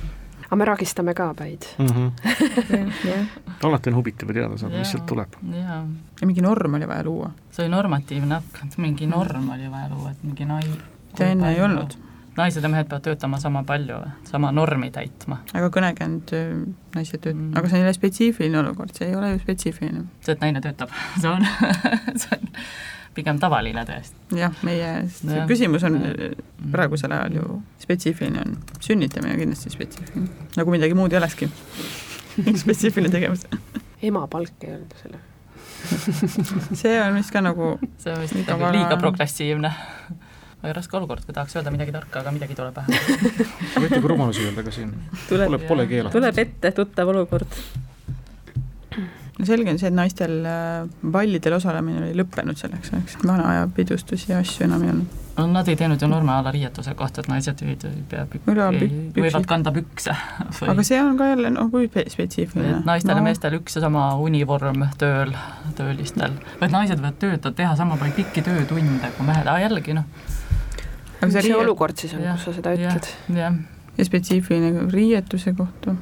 aga 0.51 0.59
me 0.59 0.67
ragistame 0.67 1.13
ka 1.15 1.31
päid 1.33 1.65
mm. 1.79 1.87
-hmm. 1.87 3.25
alati 3.63 3.89
on 3.89 3.95
huvitav 3.95 4.33
teada 4.35 4.57
saada, 4.57 4.77
mis 4.77 4.91
sealt 4.91 5.05
tuleb. 5.07 5.39
ja 5.55 5.81
mingi 6.25 6.41
norm 6.41 6.73
oli 6.73 6.87
vaja 6.87 7.03
luua. 7.03 7.31
see 7.51 7.65
oli 7.65 7.71
normatiivne 7.71 8.35
akt, 8.35 8.77
mingi 8.77 9.07
norm 9.07 9.49
oli 9.49 9.71
vaja 9.71 9.89
luua, 9.89 10.11
et 10.11 10.23
mingi 10.23 10.45
nai-. 10.45 10.79
seda 11.15 11.31
enne 11.31 11.53
ei 11.55 11.61
olnud 11.61 11.95
naised 12.37 12.63
ja 12.63 12.69
mehed 12.71 12.87
peavad 12.87 13.03
töötama 13.05 13.39
sama 13.39 13.63
palju, 13.63 13.97
sama 14.27 14.51
normi 14.51 14.91
täitma. 14.91 15.41
aga 15.53 15.69
kõnekäänd 15.69 16.35
naised 16.95 17.23
tööt- 17.23 17.35
mm., 17.35 17.57
aga 17.57 17.67
see 17.67 17.79
on 17.79 17.83
jälle 17.85 17.93
spetsiifiline 17.93 18.59
olukord, 18.59 18.95
see 18.95 19.09
ei 19.09 19.15
ole 19.15 19.33
ju 19.33 19.39
spetsiifiline. 19.39 20.05
see, 20.21 20.35
et 20.35 20.41
naine 20.43 20.61
töötab, 20.61 20.89
see 21.21 21.29
on 21.31 21.47
see 22.23 22.37
on 22.37 22.47
pigem 23.15 23.39
tavaline 23.41 23.83
tõesti. 23.87 24.37
jah, 24.39 24.55
meie 24.67 24.91
ja. 25.07 25.45
küsimus 25.49 25.83
on 25.87 25.99
praegusel 26.71 27.15
ajal 27.15 27.39
ju 27.39 27.57
spetsiifiline 27.81 28.45
on, 28.45 28.55
sünnitamine 28.79 29.35
kindlasti 29.39 29.73
spetsiifiline, 29.73 30.31
nagu 30.57 30.73
midagi 30.73 30.97
muud 30.97 31.13
ei 31.13 31.21
olekski 31.21 31.49
spetsiifiline 32.63 33.11
tegevus 33.13 33.45
emapalk 34.01 34.65
ei 34.67 34.75
olnud 34.77 34.97
selle 35.03 35.21
see 36.81 36.97
on 37.01 37.15
vist 37.17 37.33
ka 37.33 37.41
nagu 37.43 37.73
see 38.01 38.13
on 38.13 38.21
vist 38.23 38.37
ikkagi 38.37 38.73
liiga 38.77 38.99
progressiivne 39.01 39.73
või 40.61 40.73
raske 40.77 40.97
olukord, 40.97 41.25
kui 41.25 41.33
tahaks 41.33 41.55
öelda 41.57 41.71
midagi 41.73 41.93
tarka, 41.95 42.21
aga 42.21 42.33
midagi 42.35 42.53
ei 42.53 42.59
tule 42.59 42.71
pähe. 42.75 42.99
võite 43.81 43.97
ka 43.97 44.11
rumalusi 44.11 44.43
öelda 44.45 44.65
ka 44.65 44.73
siin, 44.75 44.91
pole, 45.29 45.57
pole 45.65 45.87
keelatud. 45.89 46.17
tuleb 46.19 46.41
ette 46.43 46.71
tuttav 46.77 47.09
olukord. 47.13 47.57
No 49.41 49.49
selge 49.49 49.73
on 49.73 49.81
see, 49.81 49.89
et 49.89 49.97
naistel 49.97 50.37
äh, 50.45 50.85
ballidel 51.17 51.57
osalemine 51.57 52.05
oli 52.05 52.13
lõppenud 52.21 52.59
selleks 52.59 52.93
ajaks, 52.93 53.17
vana 53.25 53.49
aja 53.55 53.65
pidustusi 53.75 54.31
ja 54.31 54.39
asju 54.43 54.67
enam 54.67 54.85
ei 54.85 54.93
olnud 54.93 55.19
no 55.37 55.45
nad 55.47 55.67
ei 55.71 55.77
teinud 55.79 56.01
ju 56.01 56.07
norme 56.11 56.31
a 56.33 56.41
la 56.43 56.51
riietuse 56.53 56.93
kohta, 56.97 57.21
et 57.21 57.29
naised 57.31 57.61
ei 57.65 57.75
pea 58.09 58.25
pükki, 58.29 58.89
võivad 59.15 59.47
kanda 59.49 59.73
pükse. 59.75 60.15
aga 60.71 60.85
see 60.85 60.99
on 61.01 61.17
ka 61.19 61.29
jälle 61.31 61.51
noh, 61.55 61.69
kui 61.71 61.87
spetsiifiline. 61.87 62.81
naistel 62.85 63.15
no. 63.15 63.21
ja 63.21 63.27
meestel 63.29 63.57
üks 63.59 63.77
ja 63.77 63.85
sama 63.85 64.09
univorm 64.21 64.85
tööl, 65.01 65.33
töölistel, 65.77 66.35
vaid 66.61 66.75
naised 66.75 66.99
võivad 66.99 67.19
töötada, 67.21 67.55
teha 67.63 67.75
sama 67.79 67.97
palju 68.01 68.17
pikki 68.19 68.43
töötunde 68.45 69.13
kui 69.17 69.27
mehed, 69.27 69.47
aga 69.47 69.63
jällegi 69.63 69.95
noh, 69.97 70.09
aga 71.21 71.31
see, 71.31 71.47
see 71.47 71.55
olukord 71.57 72.03
siis 72.03 72.17
on, 72.17 72.27
kus 72.33 72.49
sa 72.49 72.57
seda 72.59 72.75
ütled? 72.77 73.09
jah, 73.37 73.57
ja 73.97 74.09
spetsiifiline 74.11 74.89
riietuse 74.91 75.55
kohta 75.57 75.95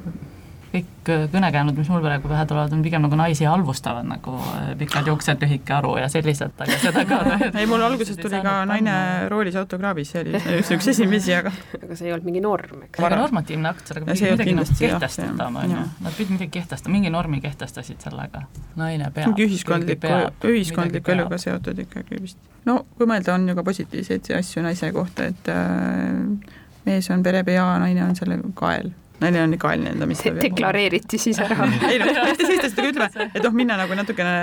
kõik 0.70 1.08
äh, 1.10 1.24
kõnekäänud, 1.32 1.74
mis 1.78 1.88
mul 1.90 2.02
praegu 2.04 2.30
pähe 2.30 2.44
tulevad, 2.46 2.72
on 2.74 2.82
pigem 2.84 3.02
nagu 3.02 3.16
naisi 3.18 3.46
halvustavad, 3.48 4.06
nagu 4.06 4.36
äh, 4.52 4.70
pikad 4.78 5.08
juuksed, 5.10 5.42
lühike 5.42 5.74
aru 5.74 5.96
ja 5.98 6.06
sellised, 6.12 6.54
aga 6.62 6.78
seda 6.82 7.02
ka 7.08 7.18
ei, 7.60 7.66
mul 7.70 7.82
alguses 7.84 8.18
tuli 8.20 8.38
ka 8.44 8.60
naine 8.70 8.94
roolis 9.32 9.58
autokraavis, 9.58 10.12
see 10.14 10.22
oli 10.22 10.36
üks, 10.60 10.70
üks 10.76 10.90
esimesi, 10.94 11.34
aga 11.34 11.52
aga 11.80 11.98
see 11.98 12.08
ei 12.08 12.14
olnud 12.14 12.28
mingi 12.30 12.44
norm, 12.44 12.84
eks? 12.86 13.02
väga 13.02 13.18
normatiivne 13.18 13.72
akt, 13.72 13.90
sellega 13.90 14.14
pidi 14.14 14.30
midagi 14.30 14.56
nagu 14.60 14.78
kehtestama, 14.82 15.64
on 15.64 15.74
ju, 15.74 15.82
nad 16.06 16.18
pidid 16.18 16.36
midagi 16.36 16.54
kehtestama, 16.60 16.94
mingi 16.98 17.14
normi 17.16 17.42
kehtestasid 17.42 18.06
sellega, 18.06 18.46
naine 18.78 19.10
peab. 19.10 19.32
mingi 19.32 19.48
ühiskondliku, 19.50 20.14
ühiskondliku 20.54 21.16
eluga 21.16 21.40
seotud 21.42 21.82
ikkagi 21.86 22.22
vist. 22.22 22.38
no 22.68 22.84
kui 22.94 23.10
mõelda, 23.10 23.34
on 23.34 23.50
ju 23.50 23.58
ka 23.58 23.66
positiivseid 23.66 24.32
asju 24.38 24.62
naise 24.62 24.94
kohta, 24.94 25.26
et 25.34 25.50
äh, 25.50 26.56
mees 26.86 27.10
on 27.10 27.26
perepea, 27.26 27.66
naine 27.82 28.06
on 28.06 28.18
selle 28.18 28.38
kael 28.54 28.94
naine 29.20 29.42
on 29.42 29.54
ikka 29.56 29.72
nii-öelda, 29.76 30.08
mis 30.08 30.22
De 30.24 30.32
deklareeriti 30.40 31.18
siis 31.20 31.38
ära 31.42 31.56
ei 31.90 31.98
noh, 32.00 32.10
mitte 32.26 32.46
sellist 32.46 32.66
asja, 32.68 32.82
aga 32.82 32.92
ütleme, 32.92 33.28
et 33.28 33.44
noh, 33.44 33.56
minna 33.56 33.76
nagu 33.80 33.98
natukene 33.98 34.34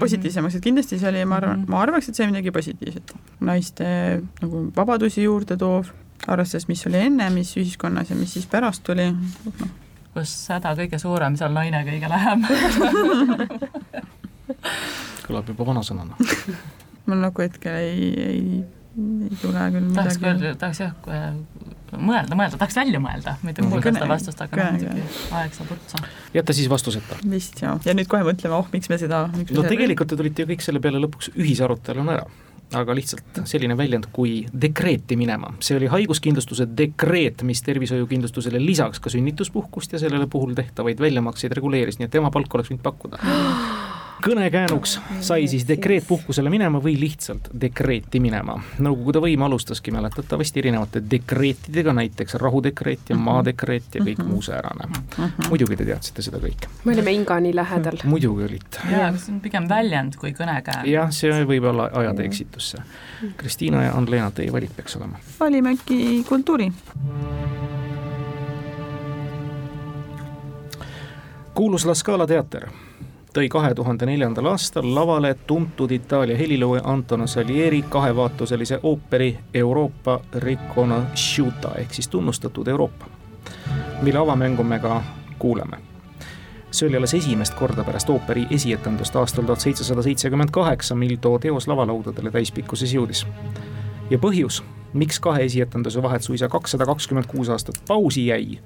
positiivsemaks, 0.00 0.58
et 0.58 0.64
kindlasti 0.64 0.98
see 1.00 1.10
oli, 1.10 1.24
ma 1.28 1.38
arvan, 1.40 1.62
mhm. 1.62 1.70
ma 1.74 1.82
arvaks, 1.84 2.08
et 2.08 2.18
see 2.18 2.26
on 2.26 2.32
midagi 2.34 2.54
positiivset. 2.54 3.14
naiste 3.44 3.86
nagu 4.42 4.66
vabadusi 4.76 5.24
juurde 5.26 5.58
toov, 5.60 5.92
arvestades, 6.26 6.68
mis 6.70 6.84
oli 6.88 7.00
enne, 7.04 7.28
mis 7.34 7.54
ühiskonnas 7.60 8.12
ja 8.12 8.18
mis 8.18 8.36
siis 8.36 8.46
pärast 8.50 8.84
tuli 8.86 9.10
no.. 9.12 9.72
kus 10.14 10.36
häda 10.52 10.76
kõige 10.78 11.00
suurem, 11.02 11.36
seal 11.40 11.52
naine 11.56 11.84
kõige 11.88 12.10
lähem 12.12 12.46
kõlab 15.26 15.48
juba 15.52 15.68
vanasõnana 15.72 16.16
mul 17.06 17.20
nagu 17.20 17.44
hetkel 17.44 17.76
ei, 17.80 18.08
ei, 18.24 18.44
ei 19.28 19.40
tule 19.42 19.66
küll 19.74 19.90
tahaks 19.96 20.20
midagi. 20.22 20.54
tahaks 20.60 20.80
jah, 20.80 20.94
mõelda, 21.98 22.36
mõelda, 22.38 22.58
tahaks 22.60 22.78
välja 22.78 23.00
mõelda, 23.02 23.36
mitte 23.46 23.64
kuulda 23.64 23.92
seda 23.94 24.08
vastust, 24.10 24.40
aga 24.44 24.60
noh, 24.60 24.78
muidugi 24.78 25.04
aeg 25.40 25.56
saab 25.56 25.74
otsa. 25.76 26.00
jätta 26.34 26.56
siis 26.56 26.70
vastuseta. 26.70 27.18
vist 27.30 27.60
jah, 27.62 27.78
ja 27.86 27.96
nüüd 27.96 28.10
kohe 28.10 28.26
mõtleme, 28.26 28.56
oh, 28.58 28.70
miks 28.74 28.90
me 28.92 28.98
seda 29.00 29.26
miks 29.32 29.50
me 29.50 29.58
no 29.58 29.64
seda... 29.64 29.74
tegelikult 29.74 30.12
te 30.12 30.18
tulite 30.20 30.44
ju 30.44 30.50
kõik 30.52 30.64
selle 30.66 30.82
peale 30.84 31.02
lõpuks 31.04 31.34
ühisaruteluna 31.34 32.18
ära. 32.18 32.26
Aga 32.74 32.94
lihtsalt 32.96 33.42
selline 33.46 33.76
väljend 33.78 34.08
kui 34.10 34.48
dekreeti 34.50 35.18
minema, 35.20 35.52
see 35.62 35.76
oli 35.76 35.86
haiguskindlustuse 35.92 36.64
dekreet, 36.74 37.44
mis 37.46 37.60
tervishoiukindlustusele 37.62 38.58
lisaks 38.58 39.02
ka 39.04 39.12
sünnituspuhkust 39.12 39.94
ja 39.94 40.00
sellele 40.02 40.26
puhul 40.32 40.56
tehtavaid 40.58 41.02
väljamakseid 41.04 41.54
reguleeris, 41.54 42.00
nii 42.00 42.08
et 42.08 42.16
tema 42.16 42.32
palka 42.34 42.58
oleks 42.58 42.72
võinud 42.72 42.82
pakkuda 42.88 43.20
kõnekäänuks 44.22 44.98
sai 45.20 45.48
siis 45.48 45.66
dekreet 45.68 46.04
puhkusele 46.08 46.50
minema 46.50 46.78
või 46.82 46.94
lihtsalt 47.00 47.48
dekreeti 47.60 48.20
minema. 48.20 48.56
Nõukogude 48.78 49.22
võim 49.24 49.42
alustaski 49.46 49.92
mäletatavasti 49.94 50.62
erinevate 50.62 51.02
dekreetidega, 51.10 51.92
näiteks 51.96 52.38
rahudekreet 52.40 53.10
ja 53.12 53.16
maadekreet 53.16 53.98
ja 53.98 54.04
kõik 54.04 54.22
muu 54.26 54.42
säärane. 54.42 54.88
muidugi 55.48 55.76
te 55.76 55.84
teadsite 55.84 56.22
seda 56.22 56.38
kõike. 56.42 56.70
me 56.84 56.92
olime 56.92 57.12
Ingani 57.12 57.54
lähedal. 57.54 57.98
muidugi 58.04 58.44
olite. 58.44 58.78
jaa, 58.90 59.08
aga 59.08 59.18
see 59.18 59.34
on 59.34 59.40
pigem 59.40 59.68
väljend 59.68 60.16
kui 60.16 60.32
kõnekään. 60.32 60.86
jah, 60.86 61.10
see 61.10 61.44
võib 61.44 61.68
olla 61.70 61.90
ajada 61.92 62.22
eksitusse. 62.22 62.78
Kristiina 63.36 63.82
ja 63.82 63.92
Ann-Leena, 63.92 64.30
teie 64.30 64.52
valik 64.52 64.76
peaks 64.76 64.96
olema? 64.96 65.18
valime 65.40 65.74
äkki 65.74 66.24
kultuuri. 66.28 66.72
kuulus 71.54 71.84
La 71.86 71.94
Scala 71.94 72.26
teater 72.26 72.68
tõi 73.34 73.48
kahe 73.50 73.74
tuhande 73.74 74.06
neljandal 74.06 74.46
aastal 74.46 74.86
lavale 74.94 75.34
tuntud 75.46 75.90
Itaalia 75.90 76.36
helilooja 76.36 76.82
Antonio 76.84 77.26
Salieri 77.26 77.82
kahevaatuselise 77.82 78.78
ooperi 78.82 79.38
Euroopa 79.54 80.20
Riconosciuta 80.34 81.74
ehk 81.78 81.94
siis 81.94 82.08
tunnustatud 82.08 82.68
Euroopa, 82.68 83.06
mille 84.02 84.18
avamängu 84.18 84.62
me 84.62 84.78
ka 84.78 85.02
kuuleme. 85.38 85.76
see 86.70 86.88
oli 86.88 86.96
alles 86.96 87.14
esimest 87.14 87.54
korda 87.54 87.84
pärast 87.84 88.10
ooperi 88.10 88.46
esietendust 88.50 89.16
aastal 89.16 89.44
tuhat 89.44 89.60
seitsesada 89.60 90.02
seitsekümmend 90.02 90.50
kaheksa, 90.50 90.94
mil 90.94 91.16
too 91.16 91.38
teos 91.38 91.68
lavalaudadele 91.68 92.30
täispikkuses 92.30 92.94
jõudis. 92.94 93.26
ja 94.10 94.18
põhjus, 94.18 94.62
miks 94.92 95.20
kahe 95.20 95.44
esietenduse 95.44 96.02
vahet 96.02 96.22
suisa 96.22 96.48
kakssada 96.48 96.86
kakskümmend 96.86 97.26
kuus 97.26 97.48
aastat 97.48 97.82
pausi 97.88 98.26
jäi 98.26 98.58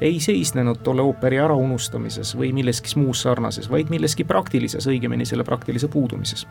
ei 0.00 0.20
seisnenud 0.20 0.76
tolle 0.82 1.02
ooperi 1.02 1.38
äraunustamises 1.38 2.36
või 2.38 2.52
milleski 2.52 2.98
muus 2.98 3.22
sarnases, 3.22 3.70
vaid 3.70 3.90
milleski 3.90 4.24
praktilises, 4.24 4.86
õigemini 4.86 5.26
selle 5.26 5.44
praktilise 5.44 5.88
puudumises. 5.88 6.46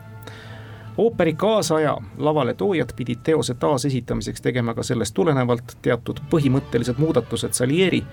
ooperi 0.96 1.34
kaasaja 1.34 1.96
lavaletoojad 2.18 2.92
pidid 2.96 3.18
teose 3.22 3.54
taasesitamiseks 3.54 4.40
tegema 4.40 4.74
ka 4.74 4.82
sellest 4.82 5.14
tulenevalt 5.14 5.76
teatud 5.82 6.20
põhimõttelised 6.30 6.98
muudatused 6.98 7.52
Salieri 7.52 8.04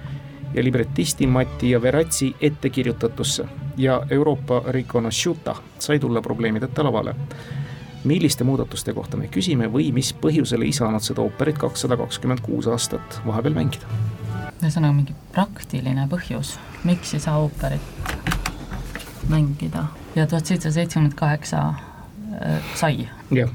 ja 0.54 0.64
libretisti 0.64 1.28
Mattia 1.28 1.82
Veratsi 1.82 2.36
ettekirjutatusse 2.42 3.46
ja 3.78 4.02
Euroopa 4.10 4.64
Riconosciuta 4.68 5.56
sai 5.80 6.00
tulla 6.00 6.22
probleemideta 6.22 6.84
lavale 6.84 7.16
milliste 8.04 8.44
muudatuste 8.44 8.94
kohta 8.94 9.18
me 9.18 9.28
küsime 9.28 9.72
või 9.74 9.92
mis 9.92 10.14
põhjusel 10.14 10.62
ei 10.62 10.74
saanud 10.74 11.02
seda 11.02 11.26
ooperit 11.26 11.58
kakssada 11.58 11.98
kakskümmend 11.98 12.46
kuus 12.46 12.68
aastat 12.68 13.22
vahepeal 13.26 13.58
mängida 13.58 14.05
ühesõnaga 14.62 14.94
mingi 14.96 15.16
praktiline 15.36 16.08
põhjus, 16.12 16.56
miks 16.88 17.14
ei 17.14 17.24
saa 17.24 17.40
ooperit 17.44 18.16
mängida 19.30 19.88
ja 20.16 20.28
tuhat 20.28 20.46
seitsesada 20.46 20.74
seitsekümmend 20.74 21.14
kaheksa 21.14 21.68
äh, 22.42 22.62
sai. 22.76 23.10
jah. 23.32 23.50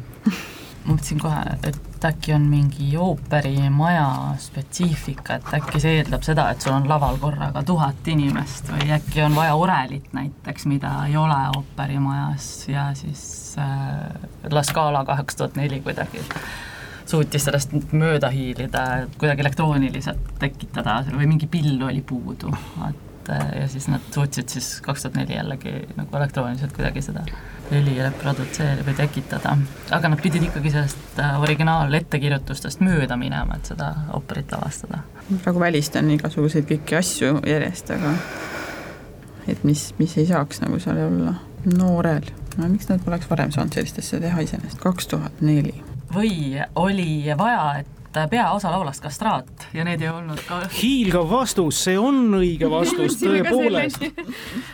ma 0.85 0.95
mõtlesin 0.95 1.21
kohe, 1.21 1.43
et 1.69 2.05
äkki 2.05 2.33
on 2.35 2.47
mingi 2.49 2.97
ooperimaja 2.97 4.37
spetsiifika, 4.41 5.37
et 5.37 5.53
äkki 5.61 5.81
see 5.83 5.99
eeldab 5.99 6.25
seda, 6.25 6.49
et 6.51 6.65
sul 6.65 6.73
on 6.73 6.89
laval 6.89 7.19
korraga 7.21 7.63
tuhat 7.67 8.09
inimest 8.09 8.73
või 8.73 8.89
äkki 8.97 9.23
on 9.25 9.37
vaja 9.37 9.55
orelit 9.61 10.13
näiteks, 10.17 10.67
mida 10.71 10.95
ei 11.09 11.17
ole 11.21 11.39
ooperimajas 11.57 12.51
ja 12.69 12.91
siis 12.99 13.55
äh, 13.61 14.51
La 14.51 14.65
Scala 14.67 15.05
kaks 15.05 15.37
tuhat 15.37 15.61
neli 15.61 15.81
kuidagi 15.85 16.25
suutis 17.11 17.46
sellest 17.46 17.75
mööda 17.92 18.31
hiilida, 18.35 18.87
kuidagi 19.18 19.44
elektrooniliselt 19.46 20.35
tekitada 20.40 21.01
või 21.11 21.31
mingi 21.35 21.49
pill 21.51 21.81
oli 21.87 22.03
puudu, 22.07 22.53
et 22.88 23.07
ja 23.61 23.68
siis 23.68 23.88
nad 23.88 24.01
suutsid 24.14 24.49
siis 24.49 24.81
kaks 24.81 25.03
tuhat 25.03 25.14
neli 25.14 25.37
jällegi 25.37 25.73
nagu 25.96 26.16
elektrooniliselt 26.16 26.73
kuidagi 26.73 27.03
seda 27.05 27.25
heli 27.70 27.99
reprodutseerida 28.03 28.87
või 28.87 28.96
tekitada. 28.99 29.57
aga 29.90 30.09
nad 30.09 30.23
pidid 30.23 30.49
ikkagi 30.49 30.73
sellest 30.75 31.20
äh, 31.23 31.40
originaalettekirjutustest 31.40 32.83
mööda 32.85 33.16
minema, 33.20 33.57
et 33.57 33.70
seda 33.70 33.92
ooperit 34.16 34.53
lavastada. 34.53 35.03
praegu 35.44 35.61
välistan 35.61 36.11
igasuguseid 36.16 36.66
kõiki 36.70 36.99
asju 36.99 37.37
järjest, 37.46 37.94
aga 37.94 38.14
et 39.49 39.64
mis, 39.64 39.90
mis 39.99 40.16
ei 40.18 40.27
saaks 40.27 40.62
nagu 40.64 40.81
seal 40.83 40.99
olla 41.07 41.35
noorel. 41.77 42.27
no 42.57 42.68
miks 42.68 42.88
nad 42.88 43.05
poleks 43.05 43.31
varem 43.31 43.55
saanud 43.55 43.79
sellist 43.79 44.03
asja 44.03 44.20
teha 44.20 44.46
iseenesest, 44.46 44.81
kaks 44.83 45.07
tuhat 45.14 45.40
neli. 45.40 45.77
Või 46.14 46.61
oli 46.75 47.25
vaja, 47.38 47.81
et 47.81 48.31
peaosa 48.31 48.70
laulas 48.70 49.01
kastraat 49.01 49.68
ja 49.75 49.85
need 49.87 50.03
ei 50.03 50.09
olnud 50.09 50.42
ka. 50.49 50.62
hiilgav 50.83 51.31
vastus, 51.31 51.85
see 51.85 51.99
on 51.99 52.35
õige 52.40 52.70
vastus 52.77 53.20
tõepoolest. 53.23 54.07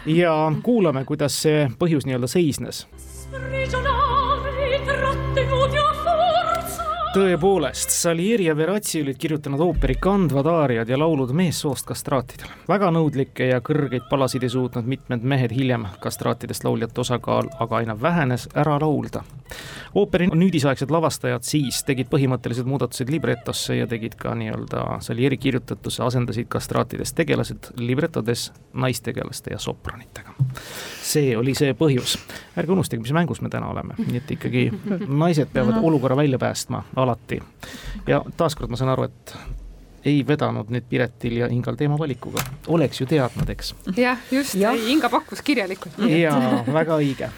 ja 0.07 0.35
kuulame, 0.63 1.05
kuidas 1.05 1.43
see 1.43 1.67
põhjus 1.79 2.09
nii-öelda 2.09 2.31
seisnes. 2.31 2.87
Tõepoolest, 7.17 7.91
Salieri 7.91 8.45
ja 8.45 8.57
Veratsi 8.57 9.01
olid 9.01 9.17
kirjutanud 9.17 9.61
ooperi 9.65 9.95
kandvad 10.01 10.47
aariad 10.53 10.89
ja 10.89 10.99
laulud 10.99 11.31
meessoost 11.33 11.87
kastraatidele. 11.89 12.51
väga 12.69 12.91
nõudlikke 12.93 13.47
ja 13.49 13.61
kõrgeid 13.65 14.05
palasid 14.11 14.43
ei 14.45 14.53
suutnud 14.53 14.85
mitmed 14.85 15.25
mehed 15.25 15.55
hiljem, 15.57 15.87
kastraatidest 16.01 16.65
lauljate 16.65 17.01
osakaal 17.01 17.49
aga 17.59 17.77
aina 17.77 17.97
vähenes, 18.01 18.49
ära 18.55 18.77
laulda. 18.81 19.23
ooperi 19.95 20.27
nüüdisaegsed 20.27 20.91
lavastajad 20.91 21.43
siis 21.43 21.81
tegid 21.89 22.11
põhimõttelised 22.13 22.69
muudatused 22.69 23.09
libretosse 23.09 23.77
ja 23.77 23.87
tegid 23.87 24.19
ka 24.21 24.35
nii-öelda 24.35 25.01
Salieri 25.01 25.39
kirjutatusse, 25.39 26.03
asendasid 26.03 26.49
kastraatidest 26.53 27.17
tegelased 27.17 27.73
libretodes 27.79 28.53
naistegelaste 28.75 29.57
ja 29.57 29.59
sopranitega. 29.59 30.35
see 31.03 31.37
oli 31.37 31.55
see 31.55 31.73
põhjus. 31.73 32.19
ärge 32.59 32.73
unustage, 32.73 33.03
mis 33.03 33.13
mängus 33.13 33.41
me 33.41 33.49
täna 33.49 33.71
oleme, 33.71 33.95
nii 33.99 34.17
et 34.17 34.31
ikkagi 34.31 34.71
naised 35.09 35.49
peavad 35.53 35.81
olukorra 35.83 36.17
välja 36.17 36.39
päästma 36.39 36.85
alati. 37.07 37.41
ja 38.07 38.23
taaskord 38.37 38.71
ma 38.71 38.81
saan 38.81 38.93
aru, 38.93 39.09
et 39.09 39.37
ei 40.07 40.23
vedanud 40.27 40.71
nüüd 40.71 40.87
Piretil 40.89 41.41
ja 41.41 41.49
Ingal 41.53 41.77
teemavalikuga, 41.79 42.43
oleks 42.73 43.01
ju 43.01 43.09
teadnud, 43.11 43.49
eks. 43.53 43.73
jah, 43.99 44.21
just 44.31 44.55
ja., 44.59 44.73
Inga 44.73 45.11
pakkus 45.13 45.43
kirjalikult. 45.47 45.99
jaa, 46.25 46.63
väga 46.73 46.99
õige. 47.03 47.31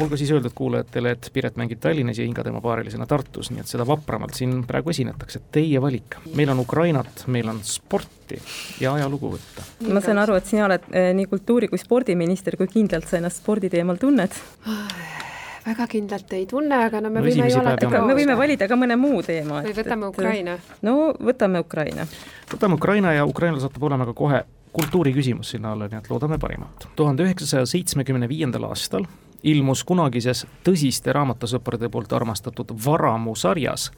olgu 0.00 0.18
siis 0.20 0.30
öeldud 0.34 0.54
kuulajatele, 0.58 1.16
et 1.16 1.30
Piret 1.34 1.58
mängib 1.60 1.82
Tallinnas 1.82 2.20
ja 2.20 2.26
Inga 2.28 2.44
tema 2.46 2.62
paarilisena 2.64 3.08
Tartus, 3.10 3.50
nii 3.50 3.64
et 3.64 3.70
seda 3.70 3.86
vapramalt 3.88 4.38
siin 4.38 4.62
praegu 4.68 4.94
esinetakse, 4.94 5.42
teie 5.54 5.82
valik. 5.82 6.20
meil 6.38 6.54
on 6.54 6.62
Ukrainat, 6.62 7.26
meil 7.26 7.50
on 7.50 7.60
sporti 7.66 8.38
ja 8.80 8.94
ajalugu 8.94 9.34
võtta. 9.34 9.66
ma 9.90 10.04
saan 10.04 10.22
aru, 10.22 10.38
et 10.38 10.46
sina 10.46 10.68
oled 10.70 10.88
eh, 10.92 11.10
nii 11.16 11.28
kultuuri- 11.32 11.70
kui 11.72 11.80
spordiminister, 11.80 12.56
kui 12.60 12.70
kindlalt 12.70 13.10
sa 13.10 13.18
ennast 13.18 13.42
spordi 13.42 13.72
teemal 13.72 13.98
tunned? 14.00 14.40
Väga 15.66 15.86
kindlalt 15.86 16.32
ei 16.32 16.46
tunne, 16.46 16.78
aga 16.86 17.00
no 17.00 17.10
me 17.10 17.20
no, 17.20 17.26
võime 17.26 17.50
ju 17.50 17.60
alati 17.60 17.90
ka 17.90 18.02
me 18.06 18.16
võime 18.18 18.36
valida 18.38 18.68
ka 18.68 18.78
mõne 18.78 18.96
muu 18.98 19.22
teema. 19.26 19.62
või 19.62 19.76
võtame 19.76 20.08
Ukraina. 20.10 20.56
no 20.82 20.96
võtame 21.18 21.62
Ukraina. 21.62 22.06
võtame 22.52 22.78
Ukraina 22.78 23.12
ja 23.12 23.26
Ukrainal 23.26 23.60
satub 23.60 23.82
olema 23.82 24.06
ka 24.08 24.14
kohe 24.14 24.42
kultuuriküsimus 24.72 25.52
sinna 25.54 25.72
alla, 25.72 25.88
nii 25.88 26.00
et 26.00 26.10
loodame 26.10 26.38
parimat. 26.38 26.88
tuhande 26.96 27.26
üheksasaja 27.26 27.66
seitsmekümne 27.66 28.28
viiendal 28.28 28.68
aastal 28.70 29.06
ilmus 29.42 29.84
kunagises 29.84 30.46
tõsiste 30.64 31.12
raamatusõprade 31.14 31.90
poolt 31.90 32.12
armastatud 32.12 32.74
Varamu 32.86 33.34
sarjas 33.36 33.90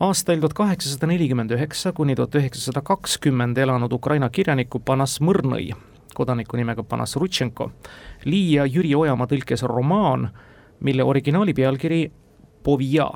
aastail 0.00 0.40
tuhat 0.40 0.56
kaheksasada 0.56 1.06
nelikümmend 1.10 1.52
üheksa 1.54 1.92
kuni 1.92 2.16
tuhat 2.16 2.34
üheksasada 2.40 2.82
kakskümmend 2.82 3.58
elanud 3.58 3.92
Ukraina 3.92 4.30
kirjaniku 4.30 4.80
Panas 4.80 5.18
Mõrnõi, 5.20 5.74
kodaniku 6.14 6.56
nimega 6.56 6.82
Panas 6.82 7.16
Rutšenko, 7.16 7.70
Lii 8.24 8.54
ja 8.54 8.64
Jüri 8.66 8.94
Ojamaa 8.96 9.28
tõlkes 9.28 9.66
romaan 9.68 10.30
mille 10.80 11.04
originaali 11.04 11.54
pealkiri 11.54 12.10
Povija, 12.62 13.10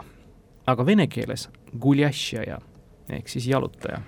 aga 0.67 0.87
vene 0.87 1.07
keeles 1.07 1.49
Guljašjaja 1.81 2.59
ehk 3.13 3.29
siis 3.29 3.47
jalutaja. 3.47 4.01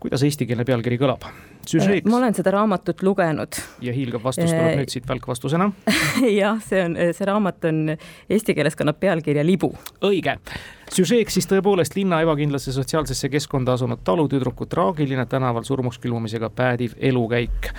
kuidas 0.00 0.22
eestikeelne 0.26 0.64
pealkiri 0.64 0.98
kõlab? 0.98 1.26
Süžeeks. 1.68 2.08
ma 2.08 2.16
olen 2.16 2.34
seda 2.34 2.50
raamatut 2.50 3.02
lugenud. 3.02 3.60
ja 3.80 3.92
hiilgav 3.92 4.24
vastus 4.24 4.50
tuleb 4.50 4.80
nüüd 4.80 4.90
siit 4.90 5.06
välkvastusena 5.08 5.70
jah, 6.40 6.58
see 6.64 6.82
on, 6.84 6.96
see 7.14 7.28
raamat 7.28 7.64
on, 7.68 7.94
eesti 8.30 8.54
keeles 8.56 8.76
kannab 8.76 8.98
pealkirja 9.00 9.44
Libu. 9.46 9.70
õige. 10.02 10.38
süžeeks 10.90 11.38
siis 11.38 11.50
tõepoolest 11.50 11.94
linna 11.98 12.22
ebakindlasse 12.24 12.72
sotsiaalsesse 12.74 13.28
keskkonda 13.28 13.76
asunud 13.78 14.02
talutüdruku 14.04 14.66
traagiline 14.66 15.26
tänaval 15.26 15.68
surmuks 15.68 15.98
külmumisega 15.98 16.50
päädiv 16.50 16.96
elukäik. 16.98 17.70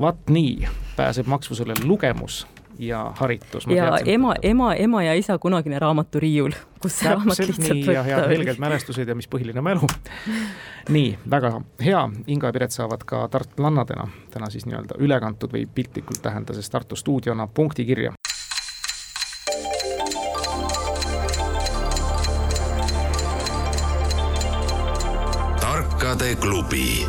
vaat 0.00 0.28
nii 0.30 0.68
pääseb 0.96 1.26
maksvusele 1.26 1.74
lugemus 1.84 2.44
ja 2.78 3.12
haritus. 3.16 3.66
ja 3.66 3.98
ema, 4.04 4.34
ema, 4.42 4.74
ema 4.74 5.02
ja 5.02 5.14
isa 5.14 5.38
kunagine 5.38 5.78
raamaturiiul, 5.78 6.52
kus 6.82 6.98
see 6.98 7.10
raamat 7.10 7.38
lihtsalt 7.38 7.62
nii, 7.62 7.82
võtta 7.82 7.92
ja, 7.92 8.18
oli. 8.24 8.36
helged 8.36 8.60
mälestused 8.62 9.08
ja 9.08 9.14
mis 9.14 9.28
põhiline 9.32 9.62
mälu. 9.64 9.88
nii, 10.88 11.16
väga 11.30 11.60
hea, 11.82 12.02
Inga 12.26 12.50
ja 12.50 12.56
Piret 12.56 12.76
saavad 12.76 13.04
ka 13.06 13.26
tartlannadena 13.32 14.08
täna 14.30 14.50
siis 14.50 14.66
nii-öelda 14.66 15.00
üle 15.02 15.20
kantud 15.20 15.52
või 15.52 15.66
piltlikult 15.66 16.22
tähendades 16.22 16.70
Tartu 16.70 16.96
stuudiona 16.96 17.46
punkti 17.46 17.84
kirja. 17.84 18.12
tarkade 25.60 26.34
klubi 26.34 27.06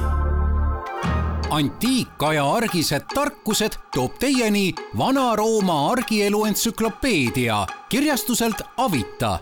antiikaja 1.57 2.43
argised 2.53 3.07
tarkused 3.15 3.77
toob 3.95 4.19
teieni 4.21 4.75
Vana-Rooma 4.97 5.77
argielu 5.91 6.45
entsüklopeedia 6.45 7.65
kirjastuselt 7.89 8.61
Avita. 8.77 9.39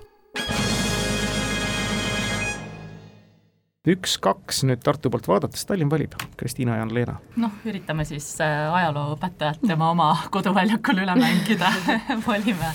üks-kaks 3.86 4.64
nüüd 4.66 4.82
Tartu 4.82 5.12
poolt 5.14 5.28
vaadates, 5.30 5.66
Tallinn 5.70 5.92
valib, 5.92 6.16
Kristiina 6.38 6.80
ja 6.80 6.86
Ann-Leena. 6.88 7.20
noh, 7.36 7.60
üritame 7.66 8.06
siis 8.06 8.32
äh, 8.42 8.74
ajalooõpetajat 8.74 9.68
tema 9.68 9.92
oma 9.92 10.08
koduväljakul 10.32 11.04
üle 11.04 11.20
mängida 11.20 11.74
valime 12.28 12.72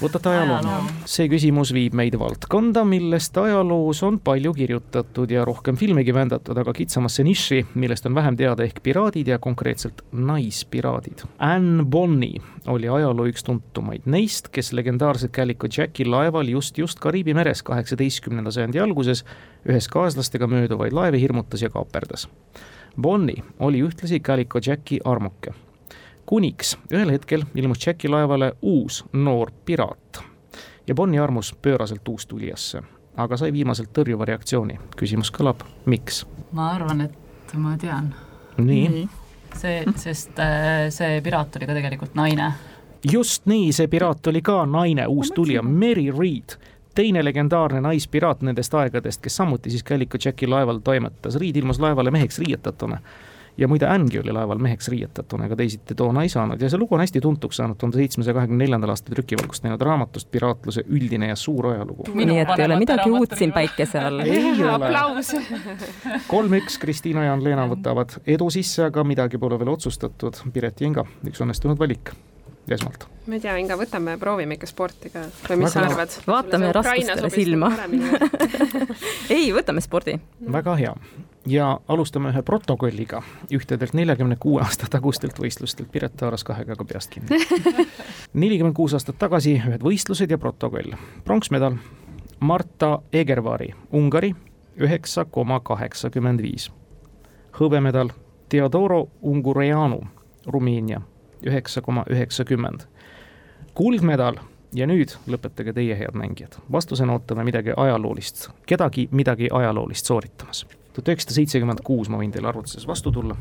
võtate 0.00 0.30
ajaloo. 0.32 0.78
see 1.08 1.28
küsimus 1.28 1.72
viib 1.76 1.94
meid 1.98 2.14
valdkonda, 2.18 2.82
millest 2.88 3.36
ajaloos 3.36 4.00
on 4.06 4.16
palju 4.24 4.52
kirjutatud 4.56 5.30
ja 5.30 5.44
rohkem 5.44 5.76
filmigi 5.76 6.14
vändatud, 6.16 6.56
aga 6.62 6.72
kitsamasse 6.76 7.24
niši, 7.26 7.60
millest 7.74 8.08
on 8.08 8.16
vähem 8.16 8.38
teada, 8.40 8.64
ehk 8.64 8.80
piraadid 8.84 9.28
ja 9.28 9.38
konkreetselt 9.42 10.02
naispiraadid. 10.12 11.26
Anne 11.38 11.84
Bonny 11.84 12.32
oli 12.72 12.88
ajaloo 12.88 13.28
üks 13.28 13.44
tuntumaid 13.44 14.08
neist, 14.08 14.48
kes 14.54 14.72
legendaarset 14.76 15.34
Calico 15.36 15.68
Jacki 15.68 16.08
laeval 16.08 16.48
just, 16.48 16.78
just 16.78 17.00
Kariibi 17.00 17.36
meres 17.36 17.62
kaheksateistkümnenda 17.66 18.52
sajandi 18.54 18.80
alguses 18.80 19.24
ühes 19.68 19.88
kaaslastega 19.92 20.48
mööduvaid 20.50 20.96
laevi 20.96 21.20
hirmutas 21.20 21.62
ja 21.62 21.70
kaaperdas. 21.72 22.28
Bonny 23.00 23.36
oli 23.58 23.84
ühtlasi 23.84 24.20
Calico 24.24 24.60
Jacki 24.64 25.00
armuke 25.04 25.52
kuniks 26.26 26.76
ühel 26.92 27.10
hetkel 27.10 27.44
ilmus 27.54 27.86
Jacki 27.86 28.08
laevale 28.08 28.52
uus 28.62 29.04
noor 29.12 29.52
piraat 29.64 30.22
ja 30.86 30.94
Bonni 30.94 31.18
armus 31.18 31.54
pööraselt 31.62 32.08
uustulijasse, 32.08 32.82
aga 33.16 33.36
sai 33.36 33.52
viimaselt 33.52 33.92
tõrjuva 33.94 34.26
reaktsiooni. 34.26 34.78
küsimus 34.96 35.30
kõlab, 35.34 35.64
miks? 35.86 36.24
ma 36.52 36.72
arvan, 36.74 37.06
et 37.06 37.54
ma 37.54 37.76
tean. 37.78 38.14
nii? 38.58 39.06
see, 39.56 39.84
sest 39.96 40.38
äh, 40.38 40.88
see 40.90 41.20
piraat 41.24 41.56
oli 41.56 41.70
ka 41.70 41.78
tegelikult 41.78 42.14
naine. 42.18 42.52
just 43.12 43.46
nii, 43.46 43.72
see 43.72 43.88
piraat 43.88 44.26
oli 44.26 44.42
ka 44.42 44.64
naine, 44.66 45.06
uus 45.06 45.32
tulija, 45.34 45.62
Mary 45.62 46.10
Reed 46.10 46.58
teine 46.94 47.24
legendaarne 47.24 47.80
naispiraat 47.80 48.42
nendest 48.42 48.74
aegadest, 48.74 49.22
kes 49.22 49.36
samuti 49.36 49.70
siis 49.70 49.84
Calico 49.84 50.18
Jacki 50.24 50.46
laeval 50.46 50.80
toimetas. 50.84 51.36
Reed 51.38 51.56
ilmus 51.56 51.78
laevale 51.80 52.10
meheks 52.10 52.38
riietatuna 52.42 52.98
ja 53.58 53.68
muide, 53.68 53.86
Anngi 53.86 54.18
oli 54.18 54.32
laeval 54.32 54.58
meheks 54.62 54.88
riietatuna, 54.88 55.46
ega 55.48 55.56
teisiti 55.56 55.94
toona 55.94 56.22
ei 56.22 56.32
saanud 56.32 56.60
ja 56.62 56.70
see 56.70 56.80
lugu 56.80 56.94
on 56.94 57.04
hästi 57.04 57.20
tuntuks 57.20 57.60
saanud 57.60 57.78
tuhande 57.80 58.00
seitsmesaja 58.00 58.34
kahekümne 58.38 58.64
neljandal 58.64 58.94
aastal 58.94 59.16
trükivalgust 59.16 59.66
näinud 59.66 59.82
raamatust 59.82 60.30
Piraatluse 60.30 60.84
üldine 60.88 61.30
ja 61.30 61.36
suur 61.36 61.70
ajalugu. 61.72 62.06
nii 62.14 62.40
et 62.44 62.54
ei 62.58 62.66
ole 62.66 62.80
midagi 62.80 63.10
uut 63.10 63.36
siin 63.38 63.52
päikese 63.52 64.00
all. 64.00 64.24
ei 64.24 64.64
ole. 64.64 64.90
kolm-üks, 66.28 66.78
Kristiina 66.80 67.24
ja 67.26 67.36
Ann-Leena 67.36 67.68
võtavad 67.70 68.18
edu 68.26 68.50
sisse, 68.50 68.86
aga 68.88 69.04
midagi 69.04 69.38
pole 69.38 69.58
veel 69.58 69.74
otsustatud. 69.74 70.42
Piret 70.52 70.80
ja 70.80 70.90
Inga, 70.90 71.06
üks 71.26 71.42
õnnestunud 71.44 71.78
valik 71.78 72.12
esmalt 72.70 73.06
ma 73.26 73.36
ei 73.36 73.42
tea, 73.42 73.54
Inga, 73.62 73.76
võtame, 73.78 74.16
proovime 74.20 74.56
ikka 74.56 74.68
sporti 74.70 75.10
ka 75.12 75.24
või 75.48 75.62
mis 75.62 75.74
sa 75.74 75.84
arvad? 75.86 76.14
vaatame 76.26 76.70
raskustele 76.74 77.30
silma 77.32 77.70
ei, 79.36 79.50
võtame 79.54 79.82
spordi. 79.84 80.16
väga 80.58 80.76
hea 80.80 80.94
ja 81.46 81.80
alustame 81.88 82.30
ühe 82.30 82.42
protokolliga 82.42 83.22
ühtedelt 83.52 83.94
neljakümne 83.94 84.36
kuue 84.40 84.60
aasta 84.62 84.86
tagustelt 84.90 85.38
võistlustelt, 85.40 85.88
Piret 85.92 86.20
haaras 86.20 86.44
kahe 86.44 86.64
käega 86.64 86.84
peast 86.84 87.10
kinni. 87.10 87.40
nelikümmend 88.42 88.76
kuus 88.76 88.94
aastat 88.94 89.18
tagasi 89.18 89.56
ühed 89.56 89.82
võistlused 89.84 90.30
ja 90.30 90.38
protokoll. 90.38 90.94
pronksmedal 91.24 91.76
Marta 92.40 92.98
Egervari, 93.12 93.74
Ungari, 93.92 94.34
üheksa 94.76 95.24
koma 95.24 95.60
kaheksakümmend 95.60 96.42
viis. 96.42 96.70
hõbemedal 97.60 98.10
Theodoro 98.48 99.08
Ungureanu, 99.22 100.00
Rumeenia, 100.46 101.00
üheksa 101.46 101.80
koma 101.80 102.04
üheksakümmend 102.10 102.86
kuldmedal 103.74 104.36
ja 104.74 104.86
nüüd 104.86 105.14
lõpetage 105.30 105.72
teie, 105.74 105.96
head 105.98 106.14
mängijad. 106.14 106.58
vastusena 106.72 107.12
ootame 107.12 107.44
midagi 107.44 107.72
ajaloolist, 107.76 108.50
kedagi 108.66 109.08
midagi 109.10 109.48
ajaloolist 109.52 110.06
sooritamas. 110.06 110.66
Tuhat 111.00 111.14
üheksasada 111.16 111.40
seitsekümmend 111.40 111.84
kuus, 111.86 112.10
ma 112.12 112.20
võin 112.20 112.32
teile 112.34 112.50
arvutuses 112.52 112.86
vastu 112.88 113.12
tulla 113.14 113.36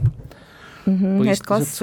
mm. 0.85 0.97
-hmm, 0.97 1.31
et 1.31 1.41
kas 1.47 1.73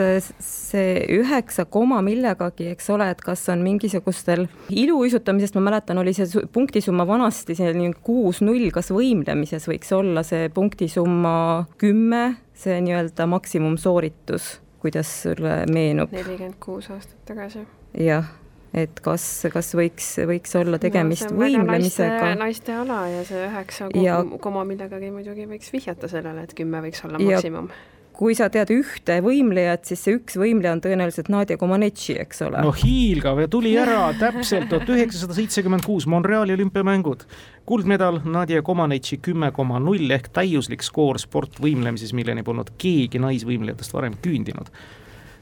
see 0.40 0.92
üheksa 1.18 1.64
koma 1.64 2.00
millegagi, 2.02 2.70
eks 2.74 2.90
ole, 2.90 3.08
et 3.10 3.20
kas 3.20 3.48
on 3.52 3.62
mingisugustel 3.64 4.46
iluuisutamisest, 4.70 5.58
ma 5.58 5.66
mäletan, 5.70 5.98
oli 6.02 6.14
see 6.16 6.46
punktisumma 6.52 7.06
vanasti 7.06 7.54
selline 7.58 7.92
kuus-null, 8.06 8.70
kas 8.74 8.90
võimlemises 8.94 9.68
võiks 9.70 9.92
olla 9.96 10.24
see 10.26 10.48
punktisumma 10.54 11.66
kümme, 11.78 12.24
see 12.54 12.80
nii-öelda 12.80 13.28
maksimumsooritus, 13.30 14.56
kuidas 14.82 15.12
sulle 15.22 15.62
meenub? 15.72 16.12
nelikümmend 16.12 16.60
kuus 16.60 16.90
aastat 16.90 17.22
tagasi. 17.28 17.66
jah 18.00 18.34
et 18.76 19.00
kas, 19.04 19.24
kas 19.52 19.72
võiks, 19.78 20.12
võiks 20.28 20.56
olla 20.60 20.80
tegemist 20.82 21.30
no, 21.30 21.40
võimlemisega. 21.40 22.34
naiste, 22.38 22.76
ala 22.76 23.02
ja 23.12 23.26
see 23.26 23.42
üheksa 23.48 23.90
ja... 24.02 24.20
koma 24.42 24.66
millegagi 24.68 25.10
muidugi 25.14 25.48
võiks 25.48 25.72
vihjata 25.72 26.10
sellele, 26.12 26.46
et 26.46 26.56
kümme 26.56 26.84
võiks 26.84 27.04
olla 27.06 27.20
maksimum 27.22 27.70
kui 28.16 28.32
sa 28.36 28.48
tead 28.52 28.70
ühte 28.72 29.18
võimlejat, 29.24 29.84
siis 29.90 30.02
see 30.06 30.16
üks 30.16 30.38
võimleja 30.40 30.72
on 30.72 30.80
tõenäoliselt 30.84 31.28
Nadia 31.32 31.58
Comaneci, 31.60 32.16
eks 32.22 32.40
ole. 32.46 32.62
no 32.64 32.72
hiilgav 32.72 33.42
ja 33.42 33.48
tuli 33.52 33.74
ära 33.76 34.06
täpselt 34.16 34.70
tuhat 34.72 34.88
üheksasada 34.94 35.36
seitsekümmend 35.36 35.84
kuus 35.84 36.06
Montreali 36.08 36.56
olümpiamängud. 36.56 37.26
kuldmedal 37.68 38.22
Nadia 38.24 38.62
Comaneci 38.64 39.20
kümme 39.20 39.52
koma 39.52 39.80
null 39.82 40.10
ehk 40.16 40.30
täiuslik 40.32 40.84
skoor 40.86 41.20
sportvõimlemises, 41.20 42.14
milleni 42.16 42.46
polnud 42.46 42.72
keegi 42.80 43.20
naisvõimlejatest 43.20 43.92
varem 43.92 44.16
küündinud 44.24 44.72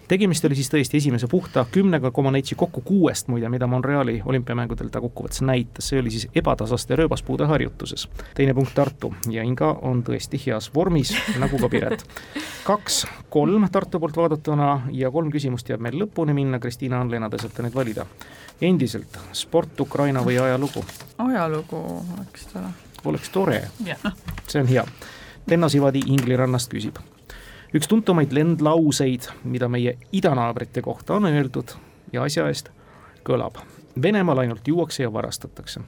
tegemist 0.08 0.44
oli 0.44 0.56
siis 0.58 0.68
tõesti 0.72 0.98
esimese 1.00 1.28
puhta 1.30 1.64
kümnega 1.70 2.10
Comaneci 2.10 2.54
kokku 2.54 2.80
kuuest 2.84 3.28
muide, 3.28 3.48
mida 3.48 3.66
Monreali 3.66 4.20
olümpiamängudel 4.24 4.90
ta 4.92 5.00
kokkuvõttes 5.00 5.42
näitas, 5.46 5.88
see 5.88 6.00
oli 6.00 6.12
siis 6.14 6.28
ebatasaste 6.34 6.96
rööbaspuude 6.96 7.46
harjutuses. 7.48 8.08
teine 8.34 8.54
punkt 8.54 8.74
Tartu 8.74 9.14
ja 9.30 9.42
Inga 9.42 9.72
on 9.82 10.02
tõesti 10.04 10.40
heas 10.46 10.70
vormis, 10.74 11.14
nagu 11.38 11.58
ka 11.58 11.68
Piret. 11.68 12.04
kaks, 12.70 13.06
kolm 13.30 13.68
Tartu 13.72 14.00
poolt 14.00 14.16
vaadatuna 14.16 14.70
ja 14.92 15.10
kolm 15.10 15.32
küsimust 15.32 15.68
jääb 15.68 15.80
meil 15.80 15.98
lõpuni 16.02 16.34
minna, 16.34 16.58
Kristiina 16.58 17.00
Anlena, 17.00 17.30
te 17.30 17.40
saate 17.40 17.64
nüüd 17.64 17.74
valida. 17.74 18.06
endiselt 18.60 19.18
sport, 19.32 19.80
Ukraina 19.80 20.22
või 20.24 20.38
ajalugu? 20.40 20.84
ajalugu 21.18 21.82
oleks 22.18 22.46
tore. 22.52 22.70
oleks 23.04 23.28
tore, 23.30 23.62
see 24.48 24.60
on 24.60 24.66
hea. 24.66 24.86
Tenno 25.48 25.68
Sivadi 25.68 26.00
Ingli 26.06 26.36
rannast 26.36 26.72
küsib 26.72 26.98
üks 27.74 27.88
tuntumaid 27.90 28.32
lendlauseid, 28.32 29.28
mida 29.44 29.68
meie 29.68 29.96
idanaabrite 30.12 30.82
kohta 30.82 31.16
on 31.18 31.26
öeldud 31.26 31.74
ja 32.12 32.22
asja 32.22 32.46
eest, 32.48 32.70
kõlab 33.26 33.58
Venemaal 34.02 34.38
ainult 34.42 34.68
juuakse 34.68 35.02
ja 35.02 35.12
varastatakse. 35.12 35.80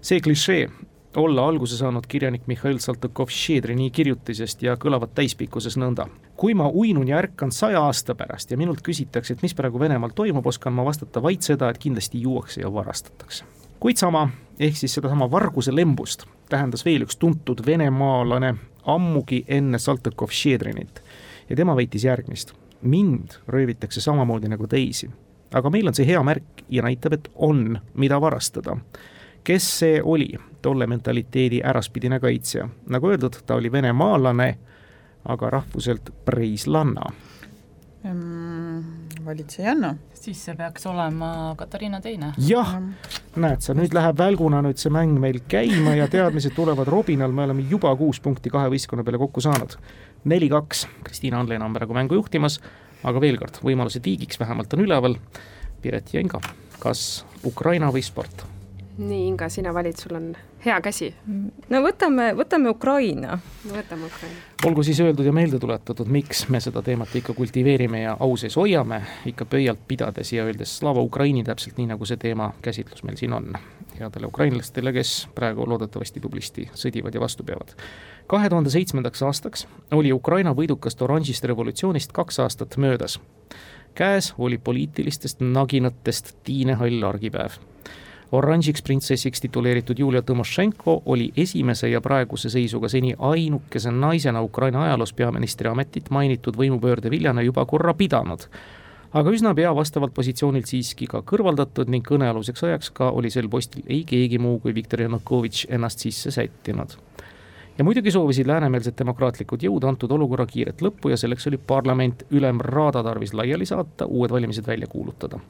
see 0.00 0.20
klišee 0.20 0.68
olla 1.16 1.48
alguse 1.48 1.76
saanud 1.76 2.06
kirjanik 2.08 2.46
Mihhail 2.46 2.78
Saltõkov-Šedrini 2.78 3.90
kirjutisest 3.90 4.62
ja 4.62 4.76
kõlavad 4.76 5.14
täispikkuses 5.14 5.76
nõnda. 5.76 6.06
kui 6.36 6.54
ma 6.54 6.68
uinun 6.68 7.08
ja 7.08 7.18
ärkan 7.18 7.52
saja 7.52 7.82
aasta 7.82 8.14
pärast 8.14 8.50
ja 8.50 8.56
minult 8.56 8.82
küsitakse, 8.82 9.32
et 9.32 9.42
mis 9.42 9.54
praegu 9.54 9.80
Venemaal 9.80 10.10
toimub, 10.14 10.46
oskan 10.46 10.72
ma 10.72 10.84
vastata 10.84 11.22
vaid 11.22 11.42
seda, 11.42 11.70
et 11.70 11.78
kindlasti 11.78 12.20
juuakse 12.20 12.60
ja 12.60 12.72
varastatakse. 12.72 13.44
kuid 13.80 13.96
sama, 13.96 14.28
ehk 14.60 14.76
siis 14.76 14.94
sedasama 14.94 15.30
varguse 15.30 15.76
lembust 15.76 16.24
tähendas 16.48 16.84
veel 16.84 17.02
üks 17.02 17.16
tuntud 17.16 17.66
venemaalane 17.66 18.54
ammugi 18.86 19.44
enne 19.48 19.78
Saltõkov-Šedrinit 19.78 21.02
ja 21.48 21.56
tema 21.56 21.76
väitis 21.76 22.04
järgmist. 22.04 22.52
mind 22.82 23.30
röövitakse 23.48 24.00
samamoodi 24.00 24.48
nagu 24.48 24.66
teisi, 24.66 25.10
aga 25.54 25.70
meil 25.70 25.86
on 25.86 25.94
see 25.94 26.06
hea 26.06 26.22
märk 26.22 26.64
ja 26.68 26.82
näitab, 26.82 27.12
et 27.12 27.28
on, 27.34 27.78
mida 27.94 28.20
varastada. 28.20 28.76
kes 29.44 29.78
see 29.78 30.00
oli, 30.02 30.34
tolle 30.62 30.86
mentaliteedi 30.86 31.62
äraspidine 31.64 32.20
kaitsja? 32.20 32.68
nagu 32.86 33.08
öeldud, 33.08 33.42
ta 33.46 33.54
oli 33.54 33.72
venemaalane, 33.72 34.58
aga 35.24 35.50
rahvuselt 35.50 36.10
preislanna 36.24 37.12
valitsejanna. 39.24 39.94
siis 40.14 40.44
see 40.44 40.54
peaks 40.56 40.86
olema 40.86 41.54
Katariina 41.58 42.00
Teine. 42.00 42.32
jah, 42.48 42.74
näed 43.36 43.64
sa, 43.64 43.74
nüüd 43.74 43.94
läheb 43.94 44.18
välguna 44.18 44.62
nüüd 44.62 44.80
see 44.80 44.92
mäng 44.94 45.18
meil 45.20 45.40
käima 45.48 45.96
ja 45.98 46.08
teadmised 46.08 46.54
tulevad 46.56 46.88
robinal, 46.88 47.32
me 47.32 47.46
oleme 47.48 47.66
juba 47.70 47.94
kuus 47.96 48.20
punkti 48.20 48.50
kahe 48.50 48.70
võistkonna 48.72 49.04
peale 49.04 49.20
kokku 49.22 49.40
saanud. 49.40 49.76
neli-kaks, 50.24 50.86
Kristiina 51.04 51.40
Anlena 51.40 51.66
on 51.66 51.74
praegu 51.74 51.94
mängu 51.94 52.14
juhtimas, 52.20 52.60
aga 53.02 53.20
veel 53.20 53.38
kord, 53.38 53.58
võimalused 53.64 54.04
viigiks 54.04 54.40
vähemalt 54.40 54.74
on 54.74 54.86
üleval. 54.86 55.18
Piret 55.82 56.14
ja 56.14 56.20
Inga, 56.22 56.38
kas 56.78 57.24
Ukraina 57.44 57.90
või 57.90 58.04
sport? 58.06 58.46
nii, 58.98 59.26
Inga, 59.26 59.48
sina 59.48 59.72
valid, 59.74 59.96
sul 59.96 60.16
on 60.16 60.32
hea 60.64 60.78
käsi. 60.84 61.12
no 61.68 61.82
võtame, 61.82 62.32
võtame 62.38 62.70
Ukraina. 62.70 63.38
võtame 63.66 64.06
Ukraina. 64.06 64.51
Olgu 64.66 64.82
siis 64.82 65.00
öeldud 65.00 65.26
ja 65.26 65.32
meelde 65.32 65.58
tuletatud, 65.58 66.06
miks 66.06 66.44
me 66.48 66.60
seda 66.60 66.82
teemat 66.82 67.14
ikka 67.16 67.34
kultiveerime 67.34 68.02
ja 68.02 68.16
au 68.20 68.36
sees 68.36 68.56
hoiame, 68.56 69.00
ikka 69.26 69.44
pöialt 69.44 69.80
pidades 69.88 70.32
ja 70.32 70.44
öeldes 70.44 70.76
Slava 70.78 71.00
Ukraini, 71.02 71.44
täpselt 71.44 71.78
nii, 71.80 71.88
nagu 71.90 72.06
see 72.06 72.16
teema 72.16 72.52
käsitlus 72.62 73.02
meil 73.02 73.16
siin 73.18 73.32
on. 73.32 73.52
headele 73.98 74.26
ukrainlastele, 74.26 74.92
kes 74.92 75.28
praegu 75.34 75.66
loodetavasti 75.68 76.20
tublisti 76.20 76.68
sõdivad 76.74 77.14
ja 77.14 77.20
vastu 77.20 77.44
peavad. 77.44 77.74
kahe 78.26 78.48
tuhande 78.48 78.70
seitsmendaks 78.70 79.22
aastaks 79.22 79.66
oli 79.90 80.12
Ukraina 80.12 80.54
võidukast 80.54 81.02
oranžist 81.02 81.44
revolutsioonist 81.44 82.12
kaks 82.12 82.38
aastat 82.38 82.76
möödas. 82.76 83.20
käes 83.94 84.34
oli 84.38 84.58
poliitilistest 84.58 85.40
naginatest 85.40 86.36
tiinehall 86.44 87.02
argipäev 87.02 87.58
oranžiks 88.32 88.82
printsessiks 88.82 89.40
tituleeritud 89.44 89.98
Julia 89.98 90.22
Tõmošenko 90.22 91.02
oli 91.12 91.30
esimese 91.36 91.90
ja 91.92 92.00
praeguse 92.00 92.50
seisuga 92.50 92.88
seni 92.88 93.14
ainukese 93.18 93.90
naisena 93.92 94.42
Ukraina 94.42 94.84
ajaloos 94.86 95.12
peaministri 95.12 95.68
ametit 95.68 96.10
mainitud 96.10 96.56
võimupöörde 96.56 97.10
viljana 97.12 97.44
juba 97.44 97.66
korra 97.66 97.94
pidanud 97.94 98.48
aga 99.12 99.32
üsna 99.36 99.52
pea 99.56 99.74
vastavalt 99.76 100.14
positsioonilt 100.16 100.68
siiski 100.70 101.06
ka 101.10 101.20
kõrvaldatud 101.28 101.90
ning 101.92 102.06
kõnealuseks 102.08 102.64
ajaks 102.68 102.92
ka 102.96 103.10
oli 103.12 103.30
sel 103.30 103.50
postil 103.52 103.84
ei 103.86 104.02
keegi 104.08 104.40
muu 104.40 104.58
kui 104.64 104.74
Viktor 104.74 105.04
Janukovitš 105.04 105.66
ennast 105.68 106.04
sisse 106.04 106.32
sättinud. 106.32 106.96
ja 107.78 107.84
muidugi 107.84 108.10
soovisid 108.10 108.48
läänemeelsed 108.48 108.96
demokraatlikud 108.98 109.62
jõud 109.68 109.84
antud 109.88 110.10
olukorra 110.10 110.46
kiiret 110.46 110.80
lõppu 110.80 111.12
ja 111.12 111.16
selleks 111.16 111.46
oli 111.46 111.58
parlament 111.58 112.24
ülemraada 112.30 113.02
tarvis 113.02 113.34
laiali 113.34 113.66
saata, 113.66 114.06
uued 114.06 114.32
valimised 114.32 114.66
välja 114.66 114.86
kuulutada 114.86 115.40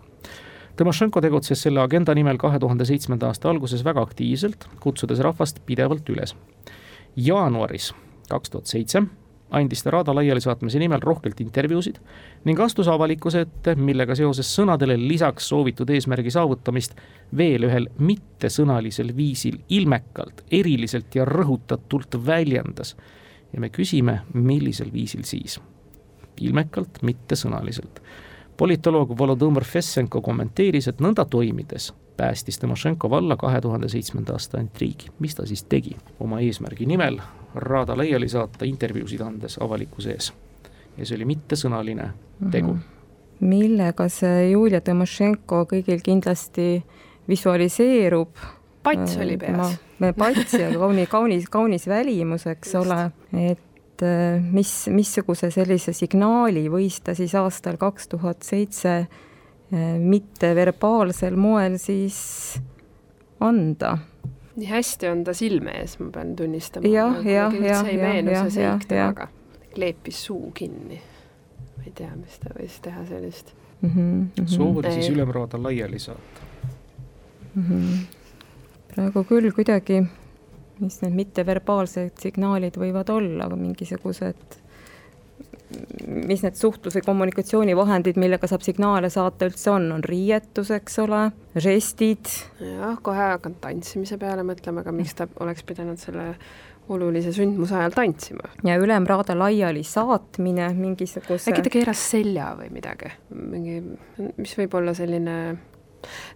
Tõmošenko 0.77 1.21
tegutses 1.21 1.61
selle 1.63 1.83
agenda 1.83 2.15
nimel 2.17 2.39
kahe 2.41 2.59
tuhande 2.59 2.87
seitsmenda 2.89 3.29
aasta 3.29 3.51
alguses 3.51 3.85
väga 3.85 4.01
aktiivselt, 4.01 4.69
kutsudes 4.81 5.21
rahvast 5.21 5.61
pidevalt 5.67 6.09
üles. 6.09 6.37
jaanuaris 7.17 7.93
kaks 8.29 8.51
tuhat 8.51 8.67
seitse 8.67 9.03
andis 9.53 9.83
ta 9.83 9.91
Raada 9.91 10.15
laialisaatmise 10.15 10.81
nimel 10.81 11.01
rohkelt 11.05 11.41
intervjuusid 11.41 11.99
ning 12.49 12.61
astus 12.61 12.89
avalikkuse 12.89 13.45
ette, 13.45 13.75
millega 13.77 14.17
seoses 14.17 14.49
sõnadele 14.57 14.97
lisaks 14.97 15.49
soovitud 15.53 15.91
eesmärgi 15.93 16.33
saavutamist 16.33 16.97
veel 17.37 17.69
ühel 17.69 17.89
mittesõnalisel 17.99 19.13
viisil 19.17 19.61
ilmekalt, 19.69 20.45
eriliselt 20.51 21.15
ja 21.15 21.29
rõhutatult 21.29 22.17
väljendas. 22.27 22.97
ja 23.53 23.61
me 23.61 23.69
küsime, 23.69 24.23
millisel 24.33 24.93
viisil 24.93 25.25
siis? 25.25 25.61
ilmekalt, 26.41 27.03
mittesõnaliselt 27.03 28.01
politoloog 28.57 29.19
Volodõmõr 29.19 29.65
Fessenko 29.65 30.21
kommenteeris, 30.21 30.89
et 30.89 31.01
nõnda 31.01 31.25
toimides 31.25 31.93
päästis 32.17 32.61
Tõmošenko 32.63 33.11
valla 33.11 33.37
kahe 33.37 33.61
tuhande 33.61 33.89
seitsmenda 33.89 34.33
aasta 34.37 34.61
intriigi. 34.61 35.11
mis 35.19 35.35
ta 35.35 35.47
siis 35.47 35.65
tegi 35.65 35.97
oma 36.21 36.41
eesmärgi 36.41 36.87
nimel 36.87 37.21
Raada 37.55 37.97
laiali 37.97 38.29
saata 38.29 38.65
intervjuusid 38.65 39.21
andes 39.21 39.59
avalikkuse 39.61 40.11
ees. 40.11 40.33
ja 40.97 41.07
see 41.07 41.17
oli 41.17 41.25
mittesõnaline 41.25 42.11
tegu 42.51 42.73
mm. 42.73 42.79
-hmm. 42.79 43.47
millega 43.47 44.09
see 44.09 44.51
Julia 44.51 44.81
Tõmošenko 44.81 45.65
kõigil 45.73 46.03
kindlasti 46.05 46.85
visualiseerub? 47.29 48.29
pats 48.83 49.17
oli 49.17 49.37
peas. 49.37 49.79
pats 50.19 50.55
ja 50.55 50.71
kauni, 50.79 51.07
kaunis, 51.07 51.49
kaunis 51.49 51.87
välimus, 51.87 52.47
eks 52.47 52.75
Just. 52.75 52.87
ole, 52.87 53.11
et 53.33 53.59
et 54.03 54.07
äh, 54.09 54.53
mis, 54.53 54.73
missuguse 54.91 55.53
sellise 55.55 55.95
signaali 55.95 56.67
võis 56.73 56.99
ta 57.05 57.15
siis 57.15 57.35
aastal 57.39 57.79
kaks 57.81 58.11
tuhat 58.17 58.43
seitse 58.43 59.05
mitteverbaalsel 59.73 61.33
moel 61.41 61.79
siis 61.81 62.19
anda 63.41 63.95
nii 64.57 64.69
hästi 64.69 65.09
on 65.09 65.25
ta 65.25 65.35
silme 65.37 65.73
ees, 65.81 65.97
ma 66.01 66.11
pean 66.13 66.35
tunnistama. 66.37 66.89
jah, 66.89 67.21
jah, 67.25 67.55
jah, 67.55 67.89
jah, 67.89 68.49
see 68.51 68.65
jah, 68.65 68.85
temaga. 68.89 69.29
kleepis 69.75 70.25
suu 70.27 70.51
kinni. 70.55 71.01
ma 71.77 71.85
ei 71.87 71.93
tea, 71.97 72.11
mis 72.17 72.39
ta 72.43 72.53
võis 72.57 72.79
teha 72.85 73.05
sellist 73.09 73.55
mm. 73.81 73.91
-hmm. 73.91 74.47
soov 74.47 74.83
oli 74.83 74.93
siis 74.93 75.13
ülemraada 75.15 75.63
laiali 75.63 75.99
saata 75.99 76.49
mm. 77.55 77.63
-hmm. 77.63 77.97
praegu 78.95 79.25
küll 79.25 79.53
kuidagi, 79.53 80.03
mis 80.83 81.01
need 81.05 81.15
mitteverbaalsed 81.17 82.19
signaalid 82.21 82.77
võivad 82.81 83.11
olla, 83.15 83.49
mingisugused 83.57 84.61
mis 86.07 86.43
need 86.45 86.57
suhtlus- 86.59 86.97
või 86.99 87.05
kommunikatsioonivahendid, 87.07 88.19
millega 88.21 88.49
saab 88.51 88.65
signaale 88.65 89.11
saata 89.13 89.49
üldse 89.49 89.71
on, 89.73 89.87
on 89.95 90.05
riietus, 90.05 90.73
eks 90.75 90.99
ole, 91.03 91.23
žestid. 91.57 92.29
jah, 92.61 92.99
kohe 93.03 93.31
hakkan 93.35 93.57
tantsimise 93.61 94.19
peale 94.21 94.45
mõtlema, 94.47 94.85
aga 94.85 94.93
miks 94.93 95.17
ta 95.19 95.29
oleks 95.41 95.65
pidanud 95.69 96.01
selle 96.03 96.33
olulise 96.93 97.33
sündmuse 97.33 97.77
ajal 97.79 97.95
tantsima. 97.95 98.51
ja 98.67 98.77
ülemraada 98.77 99.37
laiali 99.39 99.85
saatmine 99.87 100.73
mingisuguse 100.75 101.53
äkki 101.53 101.63
ta 101.63 101.75
keeras 101.79 102.07
selja 102.11 102.53
või 102.59 102.73
midagi, 102.75 103.13
mingi, 103.31 103.79
mis 104.37 104.57
võib 104.59 104.75
olla 104.81 104.95
selline 104.95 105.37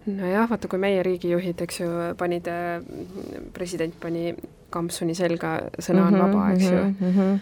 nojah, 0.05 0.49
vaata 0.49 0.67
kui 0.67 0.79
meie 0.79 1.03
riigijuhid, 1.03 1.61
eks 1.61 1.79
ju, 1.79 1.91
panid, 2.17 2.49
president 3.53 3.99
pani 3.99 4.33
kampsuni 4.69 5.15
selga, 5.15 5.59
sõna 5.79 6.07
on 6.07 6.13
-hmm, 6.13 6.25
vaba, 6.25 6.49
eks 6.53 6.71
ju 6.71 6.81
mm. 6.83 7.13
-hmm 7.13 7.39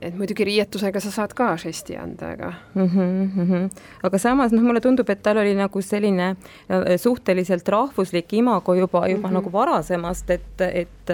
et 0.00 0.16
muidugi 0.16 0.44
riietusega 0.46 1.00
sa 1.02 1.10
saad 1.12 1.32
ka 1.36 1.54
žesti 1.60 1.96
anda, 1.98 2.30
aga 2.34 2.52
mm. 2.74 2.86
-hmm, 2.88 3.36
mm 3.36 3.50
-hmm. 3.50 3.70
aga 4.02 4.18
samas 4.18 4.52
noh, 4.52 4.62
mulle 4.62 4.80
tundub, 4.80 5.10
et 5.10 5.22
tal 5.22 5.38
oli 5.38 5.54
nagu 5.54 5.82
selline 5.82 6.28
äh, 6.30 6.96
suhteliselt 6.96 7.68
rahvuslik 7.68 8.32
imago 8.32 8.74
juba, 8.74 9.08
juba 9.08 9.28
mm 9.28 9.30
-hmm. 9.30 9.34
nagu 9.34 9.52
varasemast, 9.52 10.30
et, 10.30 10.60
et, 10.60 11.10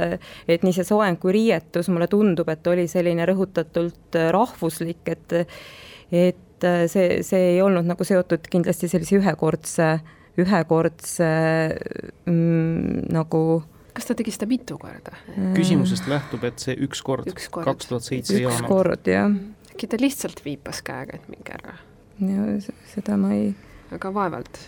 et 0.49 0.63
nii 0.63 0.73
see 0.73 0.85
soeng 0.85 1.19
kui 1.19 1.33
riietus, 1.33 1.89
mulle 1.89 2.07
tundub, 2.07 2.49
et 2.49 2.67
oli 2.67 2.89
selline 2.89 3.27
rõhutatult 3.27 4.21
rahvuslik, 4.31 5.09
et, 5.09 5.33
et 6.13 6.67
see, 6.87 7.23
see 7.23 7.53
ei 7.55 7.63
olnud 7.63 7.85
nagu 7.85 8.05
seotud 8.05 8.49
kindlasti 8.51 8.89
sellise 8.89 9.17
ühekordse, 9.17 10.01
ühekordse 10.39 11.29
mm, 12.27 13.11
nagu 13.11 13.43
kas 13.95 14.07
ta 14.09 14.17
tegi 14.19 14.35
seda 14.35 14.49
mitu 14.51 14.79
korda? 14.81 15.17
küsimusest 15.57 16.09
lähtub, 16.11 16.45
et 16.49 16.63
see 16.63 16.77
üks 16.87 17.03
kord, 17.07 17.31
kaks 17.31 17.91
tuhat 17.91 18.07
seitse 18.07 18.39
jaanuar. 18.39 18.61
üks 18.63 18.69
kord, 18.71 19.11
jah. 19.11 19.33
äkki 19.75 19.91
ta 19.91 20.01
lihtsalt 20.01 20.45
viipas 20.45 20.83
käega, 20.87 21.19
et 21.21 21.33
minge 21.33 21.57
ära? 21.59 21.75
ja 22.21 22.77
seda 22.93 23.19
ma 23.21 23.33
ei. 23.37 23.51
aga 23.95 24.13
vaevalt. 24.15 24.63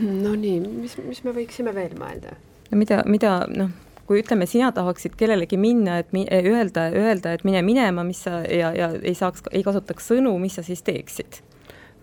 Nonii, 0.00 0.56
mis, 0.64 0.96
mis 1.04 1.20
me 1.26 1.34
võiksime 1.36 1.74
veel 1.76 1.94
mõelda? 2.00 2.36
no 2.70 2.80
mida, 2.80 3.02
mida 3.06 3.34
noh, 3.52 3.70
kui 4.08 4.22
ütleme, 4.22 4.48
sina 4.48 4.72
tahaksid 4.74 5.14
kellelegi 5.20 5.58
minna, 5.60 6.00
et 6.02 6.12
mi, 6.16 6.24
öelda, 6.32 6.88
öelda, 6.96 7.36
et 7.36 7.44
mine 7.48 7.62
minema, 7.64 8.04
mis 8.06 8.24
sa 8.26 8.40
ja, 8.48 8.72
ja 8.76 8.90
ei 9.00 9.14
saaks, 9.16 9.46
ei 9.52 9.64
kasutaks 9.66 10.10
sõnu, 10.12 10.34
mis 10.42 10.58
sa 10.58 10.66
siis 10.66 10.84
teeksid? 10.86 11.42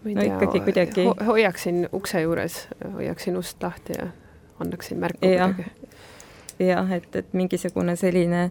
Ma 0.04 0.10
ei 0.10 0.16
no, 0.16 0.22
tea, 0.22 0.36
ikkagi 0.36 0.60
kuidagi 0.68 1.06
ho 1.06 1.16
hoiaksin 1.26 1.88
ukse 1.94 2.22
juures, 2.22 2.68
hoiaksin 2.94 3.38
ust 3.38 3.64
lahti 3.64 3.98
ja 3.98 4.08
annaksin 4.60 5.00
märku 5.00 5.20
kuidagi 5.22 5.66
jah, 6.60 6.92
et, 6.92 7.16
et 7.16 7.34
mingisugune 7.34 7.96
selline 8.00 8.50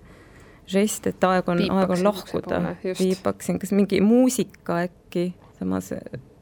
žest, 0.68 1.06
et 1.10 1.24
aeg 1.24 1.48
on, 1.48 1.60
aeg 1.80 1.92
on 1.96 2.04
lahkuda, 2.04 2.62
viipaksin, 2.84 3.58
kas 3.60 3.72
mingi 3.76 4.00
muusika 4.04 4.82
äkki, 4.86 5.30
samas 5.58 5.92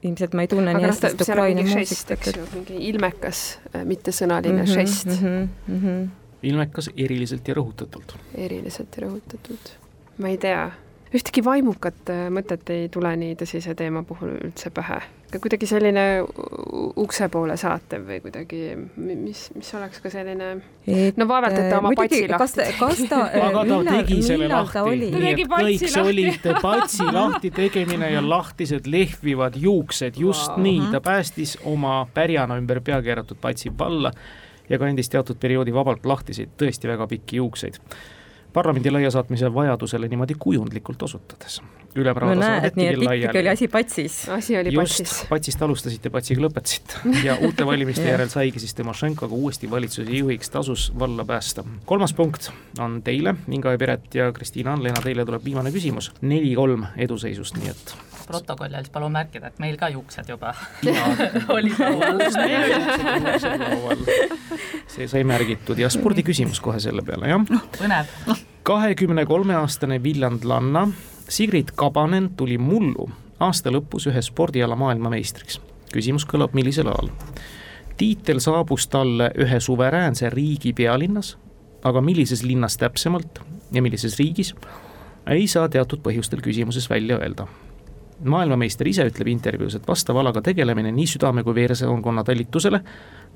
ilmselt 0.06 0.36
ma 0.36 0.44
ei 0.44 0.50
tunne 0.50 0.72
aga 0.72 0.82
nii 0.82 0.90
hästi 0.90 1.10
seda 1.10 1.26
Ukraina 1.26 1.64
muusikat. 1.66 2.26
ju, 2.36 2.46
mingi 2.54 2.78
ilmekas, 2.90 3.42
äh, 3.72 3.84
mittesõnaline 3.88 4.62
mm 4.62 4.68
-hmm, 4.68 4.74
žest 4.74 5.06
mm. 5.06 5.18
-hmm, 5.22 5.48
mm 5.66 5.80
-hmm. 5.82 6.08
ilmekas 6.42 6.90
eriliselt 6.96 7.48
ja 7.48 7.54
rõhutatult. 7.54 8.16
eriliselt 8.34 8.96
ja 8.96 9.06
rõhutatult. 9.06 9.72
ma 10.18 10.28
ei 10.28 10.38
tea 10.38 10.70
ühtegi 11.16 11.42
vaimukat 11.44 12.10
äh, 12.12 12.26
mõtet 12.32 12.70
ei 12.74 12.88
tule 12.92 13.12
nii 13.18 13.36
tõsise 13.40 13.74
teema 13.78 14.02
puhul 14.06 14.36
üldse 14.36 14.70
pähe. 14.74 15.00
kuidagi 15.36 15.66
selline 15.66 16.02
ukse 17.02 17.26
poole 17.28 17.56
saatev 17.60 18.06
või 18.08 18.20
kuidagi, 18.24 18.60
mis, 18.96 19.42
mis 19.56 19.72
oleks 19.76 20.00
ka 20.00 20.10
selline 20.12 20.48
no 21.16 21.26
vaevalt, 21.28 21.58
et 21.58 21.68
ta 21.70 21.80
oma 21.80 21.90
muidugi, 21.92 22.28
patsi 22.30 22.62
lahti 22.62 22.78
kas 22.78 23.02
ta, 23.10 23.20
aga 23.48 23.64
ta 23.68 23.80
tegi 23.98 24.20
selle 24.24 24.48
lahti, 24.52 25.10
nii 25.16 25.32
et 25.32 25.42
kõik 25.50 25.86
see 25.90 26.06
oli 26.06 26.26
patsi 26.62 27.10
lahti 27.18 27.52
tegemine 27.58 28.10
ja 28.14 28.24
lahtised 28.24 28.88
lehvivad 28.88 29.58
juuksed, 29.60 30.18
just 30.20 30.54
wow. 30.54 30.62
nii, 30.62 30.90
ta 30.94 31.02
päästis 31.04 31.56
oma 31.64 31.98
pärjana 32.14 32.58
ümber 32.62 32.80
pea 32.86 33.02
keeratud 33.04 33.40
patsi 33.42 33.72
valla 33.78 34.14
ja 34.70 34.78
kandis 34.78 35.10
teatud 35.12 35.38
perioodi 35.42 35.74
vabalt 35.74 36.06
lahtiseid, 36.06 36.54
tõesti 36.58 36.88
väga 36.90 37.10
pikki 37.10 37.42
juukseid 37.42 37.82
parlamendi 38.52 38.90
laiasaatmise 38.90 39.54
vajadusele 39.54 40.08
niimoodi 40.08 40.34
kujundlikult 40.38 41.02
osutades. 41.02 41.62
No 42.04 42.34
näed, 42.40 42.78
nii 42.78 42.88
et 42.88 43.04
ikkagi 43.04 43.40
oli 43.42 43.52
asi 43.52 43.68
patsis. 43.72 44.18
asi 44.32 44.58
oli 44.58 44.72
just, 44.74 44.98
patsis. 44.98 45.14
patsist 45.30 45.62
alustasite, 45.66 46.10
patsiga 46.14 46.44
lõpetasite 46.46 47.14
ja 47.24 47.36
uute 47.46 47.66
valimiste 47.70 48.06
järel 48.08 48.30
saigi 48.32 48.62
siis 48.62 48.74
Timošenkoga 48.78 49.34
uuesti 49.34 49.70
valitsuse 49.70 50.10
juhiks, 50.10 50.50
tasus 50.50 50.88
valla 50.98 51.24
päästa. 51.24 51.64
kolmas 51.84 52.14
punkt 52.14 52.50
on 52.78 53.00
teile, 53.02 53.34
Inga 53.48 53.76
ja 53.76 53.78
Piret 53.78 54.14
ja 54.14 54.32
Kristiina 54.32 54.76
Ann-Leena, 54.76 55.02
teile 55.02 55.24
tuleb 55.24 55.44
viimane 55.44 55.72
küsimus. 55.74 56.12
neli-kolm 56.20 56.86
eduseisust, 56.96 57.56
nii 57.60 57.72
et 57.74 57.96
protokolli 58.26 58.74
all 58.74 58.86
siis 58.86 58.92
palun 58.92 59.12
märkida, 59.14 59.50
et 59.50 59.58
meil 59.62 59.76
ka 59.80 59.88
juuksed 59.92 60.28
juba 60.28 60.54
olid 61.56 61.78
laual. 61.78 62.18
see 64.90 65.08
sai 65.08 65.24
märgitud 65.28 65.78
ja 65.78 65.90
spordiküsimus 65.92 66.60
kohe 66.64 66.80
selle 66.82 67.04
peale, 67.06 67.30
jah? 67.30 67.44
põnev. 67.78 68.10
kahekümne 68.66 69.26
kolme 69.26 69.54
aastane 69.60 70.02
villandlanna 70.02 70.88
Sigrid 71.28 71.72
Kabanen 71.74 72.30
tuli 72.36 72.58
mullu 72.58 73.08
aasta 73.40 73.70
lõpus 73.70 74.06
ühe 74.06 74.22
spordiala 74.22 74.76
maailmameistriks. 74.78 75.60
küsimus 75.92 76.26
kõlab, 76.26 76.54
millisel 76.54 76.86
ajal? 76.86 77.10
tiitel 77.96 78.38
saabus 78.40 78.86
talle 78.92 79.30
ühe 79.38 79.60
suveräänse 79.60 80.30
riigi 80.30 80.72
pealinnas, 80.72 81.36
aga 81.84 82.00
millises 82.00 82.42
linnas 82.42 82.76
täpsemalt 82.76 83.40
ja 83.72 83.82
millises 83.82 84.18
riigis, 84.18 84.54
ei 85.26 85.46
saa 85.46 85.68
teatud 85.68 86.02
põhjustel 86.04 86.42
küsimuses 86.44 86.90
välja 86.90 87.18
öelda 87.18 87.46
maailmameister 88.24 88.88
ise 88.88 89.04
ütleb 89.08 89.28
intervjuus, 89.28 89.74
et 89.76 89.88
vastava 89.88 90.22
alaga 90.22 90.40
tegelemine 90.42 90.92
nii 90.94 91.06
südame 91.10 91.44
kui 91.44 91.54
veresoonkonna 91.54 92.24
talitusele, 92.24 92.80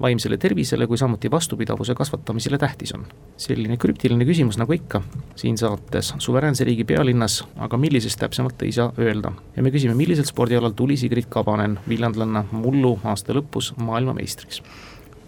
vaimsele 0.01 0.37
tervisele 0.37 0.87
kui 0.87 0.99
samuti 0.99 1.31
vastupidavuse 1.31 1.95
kasvatamisele 1.95 2.59
tähtis 2.59 2.95
on. 2.95 3.07
selline 3.37 3.77
krüptiline 3.77 4.25
küsimus 4.25 4.59
nagu 4.61 4.73
ikka 4.73 5.03
siin 5.37 5.59
saates 5.59 6.15
suveräänse 6.19 6.65
riigi 6.65 6.85
pealinnas, 6.85 7.45
aga 7.57 7.77
millisest 7.77 8.21
täpsemalt 8.21 8.63
ei 8.63 8.73
saa 8.73 8.93
öelda. 8.99 9.33
ja 9.57 9.63
me 9.63 9.71
küsime, 9.71 9.95
millisel 9.95 10.25
spordialal 10.25 10.71
tuli 10.77 10.97
Sigrid 10.97 11.29
Kabanen, 11.29 11.79
viljandlanna 11.89 12.45
mullu 12.53 12.99
aasta 13.05 13.37
lõpus 13.37 13.75
maailmameistriks? 13.77 14.63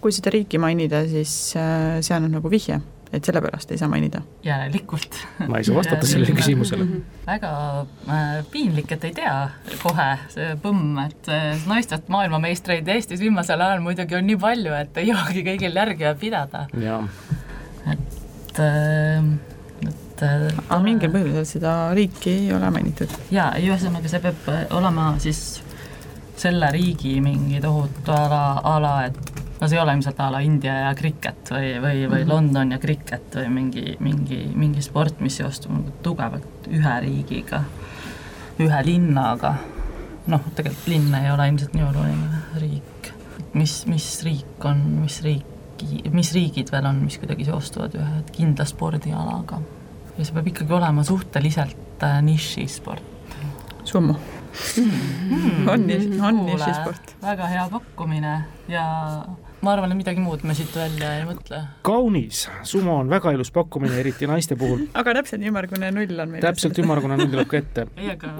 kui 0.01 0.11
seda 0.11 0.33
riiki 0.33 0.59
mainida, 0.59 1.05
siis 1.07 1.55
äh, 1.55 2.01
see 2.01 2.15
annab 2.15 2.39
nagu 2.39 2.51
vihje 2.51 2.81
et 3.13 3.25
sellepärast 3.25 3.71
ei 3.71 3.77
saa 3.77 3.89
mainida? 3.91 4.21
järelikult. 4.43 5.19
ma 5.47 5.59
ei 5.59 5.67
saa 5.67 5.77
vastata 5.77 6.07
sellele 6.09 6.35
küsimusele. 6.37 6.87
väga 7.27 7.53
äh, 8.07 8.35
piinlik, 8.51 8.91
et 8.95 9.07
ei 9.09 9.15
tea 9.21 9.35
kohe, 9.83 10.09
see 10.33 10.53
põmm, 10.63 10.97
et 11.05 11.31
naistest 11.69 12.09
maailmameistreid 12.13 12.89
Eestis 12.95 13.21
viimasel 13.23 13.61
ajal 13.61 13.83
muidugi 13.85 14.17
on 14.17 14.27
nii 14.29 14.39
palju, 14.41 14.75
et 14.81 15.01
ei 15.01 15.09
jõuagi 15.11 15.45
kõigil 15.47 15.81
järge 15.81 16.13
pidada. 16.21 16.67
et 17.93 18.59
äh, 18.59 19.33
et 19.83 20.23
äh, 20.23 20.47
aga 20.69 20.81
mingil 20.83 21.11
põhjusel 21.13 21.45
seda 21.47 21.75
riiki 21.97 22.37
ei 22.37 22.49
ole 22.55 22.71
mainitud? 22.73 23.13
jaa, 23.33 23.51
ei 23.59 23.69
ühesõnaga, 23.69 24.09
see 24.09 24.23
peab 24.23 24.49
olema 24.77 25.13
siis 25.23 25.61
selle 26.43 26.69
riigi 26.73 27.19
mingi 27.21 27.61
tohutu 27.61 28.11
ala, 28.11 28.43
ala, 28.65 28.93
et 29.07 29.32
no 29.63 29.69
see 29.71 29.77
ei 29.79 29.83
ole 29.83 29.93
ilmselt 29.95 30.19
a 30.19 30.29
la 30.33 30.41
India 30.43 30.73
ja 30.81 30.95
kriket 30.97 31.51
või, 31.53 31.69
või, 31.79 31.83
või 31.83 32.07
mm 32.07 32.15
-hmm. 32.15 32.31
London 32.33 32.75
ja 32.75 32.79
kriket 32.83 33.37
või 33.39 33.51
mingi, 33.57 33.85
mingi, 34.03 34.39
mingi 34.55 34.83
sport, 34.83 35.21
mis 35.23 35.39
seostub 35.39 35.71
nagu 35.71 35.93
tugevalt 36.03 36.67
ühe 36.67 36.95
riigiga, 37.05 37.63
ühe 38.59 38.81
linnaga. 38.85 39.55
noh, 40.27 40.43
tegelikult 40.55 40.87
linn 40.87 41.15
ei 41.15 41.31
ole 41.31 41.47
ilmselt 41.51 41.73
nii 41.75 41.83
oluline, 41.83 42.43
riik. 42.59 43.13
mis, 43.53 43.85
mis 43.87 44.09
riik 44.23 44.65
on, 44.65 44.83
mis 45.03 45.21
riiki, 45.23 46.03
mis 46.11 46.33
riigid 46.33 46.71
veel 46.71 46.85
on, 46.85 47.01
mis 47.03 47.17
kuidagi 47.19 47.47
seostuvad 47.47 47.95
ühe 47.95 48.21
kindla 48.31 48.65
spordialaga. 48.65 49.61
ja 50.17 50.25
see 50.25 50.35
peab 50.35 50.47
ikkagi 50.47 50.73
olema 50.73 51.03
suhteliselt 51.03 52.03
äh, 52.03 52.21
nišisport. 52.21 53.11
Summo 53.83 54.15
mm. 54.15 55.67
on, 55.67 55.87
on 56.27 56.45
nišisport. 56.45 57.15
väga 57.21 57.47
hea 57.47 57.69
pakkumine 57.71 58.35
ja 58.67 58.85
ma 59.63 59.73
arvan, 59.73 59.93
et 59.93 59.99
midagi 59.99 60.21
muud 60.21 60.43
me 60.47 60.55
siit 60.57 60.73
välja 60.75 61.13
ei 61.19 61.25
mõtle. 61.27 61.59
kaunis, 61.87 62.43
sumo 62.67 62.97
on 62.99 63.09
väga 63.11 63.31
ilus 63.35 63.51
pakkumine, 63.55 63.95
eriti 64.01 64.27
naiste 64.27 64.57
puhul. 64.59 64.85
aga 64.99 65.15
täpselt 65.19 65.45
ümmargune 65.47 65.91
null 65.95 66.23
on 66.25 66.33
meil. 66.35 66.43
täpselt 66.43 66.79
ümmargune 66.83 67.17
null 67.19 67.31
tuleb 67.31 67.49
ka 67.51 67.61
ette. 67.61 67.87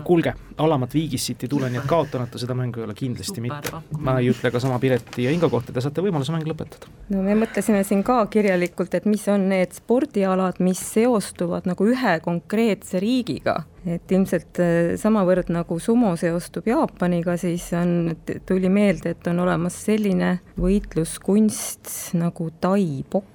kuulge, 0.07 0.35
alamat 0.63 0.95
viigist 0.97 1.31
siit 1.31 1.47
ei 1.47 1.51
tule, 1.55 1.71
nii 1.71 1.81
et 1.83 1.89
kaotanata 1.89 2.41
seda 2.41 2.57
mängu 2.57 2.81
ei 2.81 2.87
ole 2.87 2.97
kindlasti 2.97 3.39
Super, 3.39 3.47
mitte. 3.49 3.99
ma 4.03 4.17
ei 4.19 4.31
ütle 4.33 4.51
ka 4.51 4.61
sama 4.63 4.79
Pireti 4.83 5.27
ja 5.27 5.33
Inga 5.33 5.49
kohta, 5.51 5.75
te 5.75 5.83
saate 5.83 6.03
võimaluse 6.03 6.35
mäng 6.35 6.47
lõpetada. 6.49 6.91
no 7.13 7.23
me 7.23 7.37
mõtlesime 7.39 7.83
siin 7.87 8.03
ka 8.03 8.19
kirjalikult, 8.33 8.95
et 8.99 9.07
mis 9.07 9.27
on 9.31 9.47
need 9.53 9.75
spordialad, 9.77 10.59
mis 10.63 10.81
seostuvad 10.93 11.69
nagu 11.69 11.87
ühe 11.87 12.17
konkreetse 12.25 12.99
riigiga 13.03 13.61
et 13.85 14.11
ilmselt 14.15 14.59
äh, 14.63 14.93
samavõrd 14.99 15.51
nagu 15.53 15.77
sumo 15.81 16.13
seostub 16.19 16.67
Jaapaniga, 16.69 17.35
siis 17.39 17.67
on, 17.77 18.13
tuli 18.47 18.71
meelde, 18.71 19.15
et 19.15 19.27
on 19.31 19.43
olemas 19.43 19.77
selline 19.85 20.37
võitluskunst 20.59 22.13
nagu 22.19 22.49
tai-poks 22.63 23.33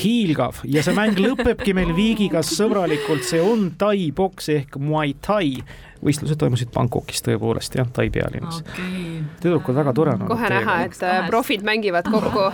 hiilgav. 0.00 0.62
Ja 0.64 0.84
see 0.84 0.94
mäng 0.96 1.18
lõpebki 1.20 1.74
meil 1.76 1.92
viigiga 1.96 2.42
sõbralikult, 2.46 3.26
see 3.26 3.42
on 3.44 3.70
tai-poks 3.80 4.50
ehk 4.54 4.78
muay 4.80 5.14
thai. 5.20 5.60
võistlused 6.00 6.38
toimusid 6.40 6.70
Bangkokis 6.72 7.20
tõepoolest 7.26 7.74
jah, 7.76 7.88
Tai 7.92 8.06
pealinnas. 8.10 8.62
Okay.. 8.62 9.20
tüdrukud, 9.42 9.74
väga 9.76 9.92
tore 9.92 10.14
on. 10.14 10.24
kohe 10.30 10.48
näha, 10.48 10.78
et 10.86 11.02
profid 11.28 11.66
mängivad 11.66 12.08
kokku. 12.08 12.46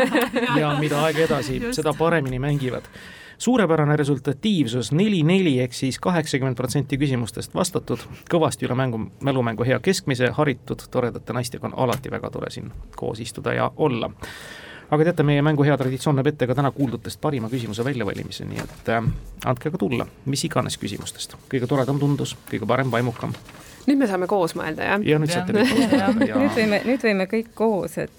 Ja 0.60 0.74
mida 0.80 1.00
aeg 1.06 1.22
edasi, 1.24 1.62
seda 1.72 1.94
paremini 1.96 2.42
mängivad 2.42 2.84
suurepärane 3.40 3.96
resultatiivsus, 3.96 4.92
neli-neli 4.92 5.60
ehk 5.64 5.72
siis 5.72 5.98
kaheksakümmend 5.98 6.56
protsenti 6.56 6.98
küsimustest 7.00 7.54
vastatud, 7.56 8.02
kõvasti 8.30 8.68
üle 8.68 8.76
mängu, 8.76 9.00
mälumängu 9.24 9.64
hea 9.64 9.78
keskmise, 9.80 10.28
haritud, 10.36 10.84
toredate 10.92 11.32
naistega 11.32 11.70
on 11.70 11.78
alati 11.86 12.12
väga 12.12 12.30
tore 12.30 12.50
siin 12.52 12.68
koos 12.96 13.20
istuda 13.24 13.56
ja 13.56 13.70
olla 13.76 14.10
aga 14.90 15.06
teate, 15.06 15.24
meie 15.24 15.42
mängu 15.42 15.64
hea 15.64 15.76
traditsioon 15.78 16.18
näeb 16.18 16.32
ette 16.32 16.48
ka 16.50 16.54
täna 16.58 16.72
kuuldutest 16.74 17.20
parima 17.22 17.48
küsimuse 17.48 17.84
väljavalimise, 17.86 18.44
nii 18.50 18.60
et 18.60 18.92
äh, 18.92 19.10
andke 19.46 19.70
aga 19.70 19.80
tulla, 19.80 20.06
mis 20.26 20.44
iganes 20.44 20.76
küsimustest. 20.82 21.38
kõige 21.48 21.70
toredam 21.70 22.00
tundus, 22.02 22.36
kõige 22.50 22.68
parem, 22.68 22.90
vaimukam. 22.92 23.32
nüüd 23.86 24.02
me 24.02 24.10
saame 24.10 24.28
koos 24.28 24.56
mõelda, 24.58 24.92
jah? 24.92 25.06
ja 25.06 25.22
nüüd 25.22 25.32
saate 25.32 25.56
kõik 25.56 25.72
koos 25.72 25.92
mõelda. 25.94 26.38
nüüd 26.44 26.56
võime, 26.58 26.82
nüüd 26.90 27.06
võime 27.08 27.28
kõik 27.30 27.54
koos, 27.54 27.96
et 28.04 28.12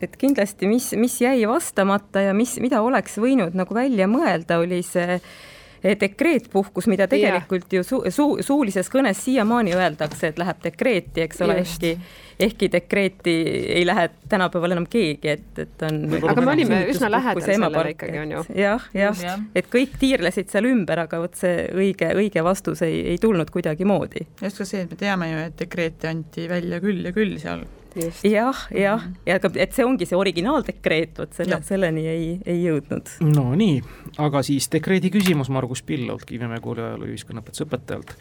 et 0.00 0.16
kindlasti, 0.20 0.68
mis, 0.70 0.90
mis 0.98 1.20
jäi 1.22 1.42
vastamata 1.48 2.28
ja 2.28 2.36
mis, 2.36 2.56
mida 2.62 2.82
oleks 2.84 3.18
võinud 3.22 3.56
nagu 3.58 3.74
välja 3.74 4.08
mõelda, 4.10 4.60
oli 4.62 4.80
see 4.86 5.18
eh, 5.18 5.98
dekreetpuhkus, 6.00 6.88
mida 6.90 7.08
tegelikult 7.10 7.68
yeah. 7.72 7.82
ju 7.82 7.88
su, 7.88 8.00
su, 8.14 8.30
suulises 8.46 8.90
kõnes 8.92 9.20
siiamaani 9.24 9.76
öeldakse, 9.78 10.32
et 10.32 10.40
läheb 10.40 10.64
dekreeti, 10.64 11.26
eks 11.26 11.46
ole, 11.46 11.60
ehkki 11.64 11.96
ehkki 12.40 12.72
dekreeti 12.72 13.30
ei 13.68 13.86
lähe 13.86 14.10
tänapäeval 14.28 14.70
enam 14.70 14.86
keegi, 14.90 15.28
et, 15.28 15.58
et 15.58 15.82
on. 15.82 15.98
aga 16.30 16.40
me 16.40 16.52
olime 16.52 16.80
üsna 16.92 17.10
lähedal 17.10 17.42
sellele 17.44 17.94
ikkagi, 17.94 18.18
on 18.22 18.34
ju. 18.36 18.44
jah, 18.58 18.86
jah 18.94 19.22
ja., 19.24 19.34
et 19.58 19.70
kõik 19.72 19.98
tiirlesid 19.98 20.50
seal 20.52 20.68
ümber, 20.70 21.02
aga 21.06 21.22
vot 21.22 21.34
see 21.38 21.66
õige, 21.74 22.12
õige 22.18 22.44
vastus 22.46 22.82
ei, 22.86 23.00
ei 23.14 23.18
tulnud 23.22 23.50
kuidagimoodi. 23.54 24.26
just 24.42 24.62
ka 24.62 24.68
see, 24.68 24.84
et 24.86 24.94
me 24.94 25.00
teame 25.00 25.32
ju, 25.32 25.42
et 25.50 25.58
dekreeti 25.58 26.10
anti 26.10 26.46
välja 26.50 26.80
küll 26.84 27.10
ja 27.10 27.14
küll 27.16 27.38
seal 27.42 27.66
jah, 28.24 28.66
jah, 28.74 29.06
ja 29.26 29.38
aga 29.38 29.50
et 29.56 29.76
see 29.76 29.86
ongi 29.86 30.08
see 30.08 30.18
originaaldekreet, 30.18 31.16
vot 31.18 31.32
selle, 31.36 31.60
selleni 31.66 32.06
ei, 32.08 32.28
ei 32.46 32.60
jõudnud. 32.64 33.14
no 33.34 33.50
nii, 33.58 33.80
aga 34.24 34.42
siis 34.46 34.70
dekreedi 34.72 35.12
küsimus 35.14 35.50
Margus 35.54 35.82
Pillolt, 35.82 36.26
Kivimäe 36.28 36.60
kooli 36.64 36.84
ajaloo 36.84 37.08
ühiskonnaõpetuse 37.08 37.68
õpetajalt. 37.68 38.14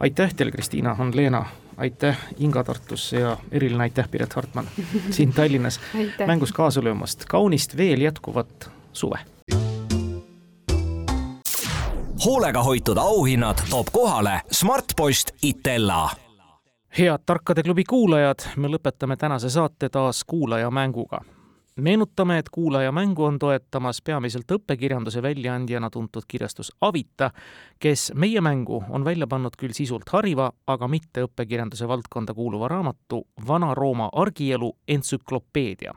aitäh 0.00 0.34
teile, 0.34 0.54
Kristiina, 0.54 0.96
on 0.98 1.12
Leena 1.16 1.46
aitäh 1.76 2.18
Inga 2.38 2.64
Tartusse 2.64 3.20
ja 3.20 3.36
eriline 3.52 3.82
aitäh, 3.82 4.08
Piret 4.10 4.32
Hartman 4.32 4.68
siin 5.10 5.32
Tallinnas 5.36 5.80
mängus 6.26 6.52
kaasa 6.52 6.84
löömast. 6.84 7.24
kaunist 7.24 7.76
veel 7.76 8.00
jätkuvat 8.00 8.70
suve. 8.92 9.18
hoolega 12.24 12.62
hoitud 12.62 12.96
auhinnad 12.96 13.58
toob 13.70 13.86
kohale 13.92 14.40
Smartpost 14.50 15.30
Itella. 15.42 16.10
Head 16.98 17.18
Tarkade 17.26 17.62
klubi 17.62 17.84
kuulajad, 17.84 18.44
me 18.56 18.68
lõpetame 18.68 19.16
tänase 19.16 19.50
saate 19.50 19.88
taas 19.88 20.24
kuulajamänguga 20.24 21.20
meenutame, 21.76 22.38
et 22.38 22.48
kuulajamängu 22.48 23.24
on 23.24 23.38
toetamas 23.38 24.02
peamiselt 24.02 24.50
õppekirjanduse 24.52 25.22
väljaandjana 25.22 25.90
tuntud 25.90 26.22
kirjastus 26.28 26.72
Avita, 26.80 27.30
kes 27.78 28.12
meie 28.14 28.40
mängu 28.40 28.84
on 28.90 29.04
välja 29.04 29.26
pannud 29.26 29.56
küll 29.58 29.72
sisult 29.72 30.12
hariva, 30.12 30.50
aga 30.66 30.88
mitte 30.88 31.24
õppekirjanduse 31.24 31.88
valdkonda 31.88 32.34
kuuluva 32.34 32.68
raamatu 32.68 33.22
Vana-Rooma 33.48 34.08
argielu 34.12 34.72
entsüklopeedia. 34.88 35.94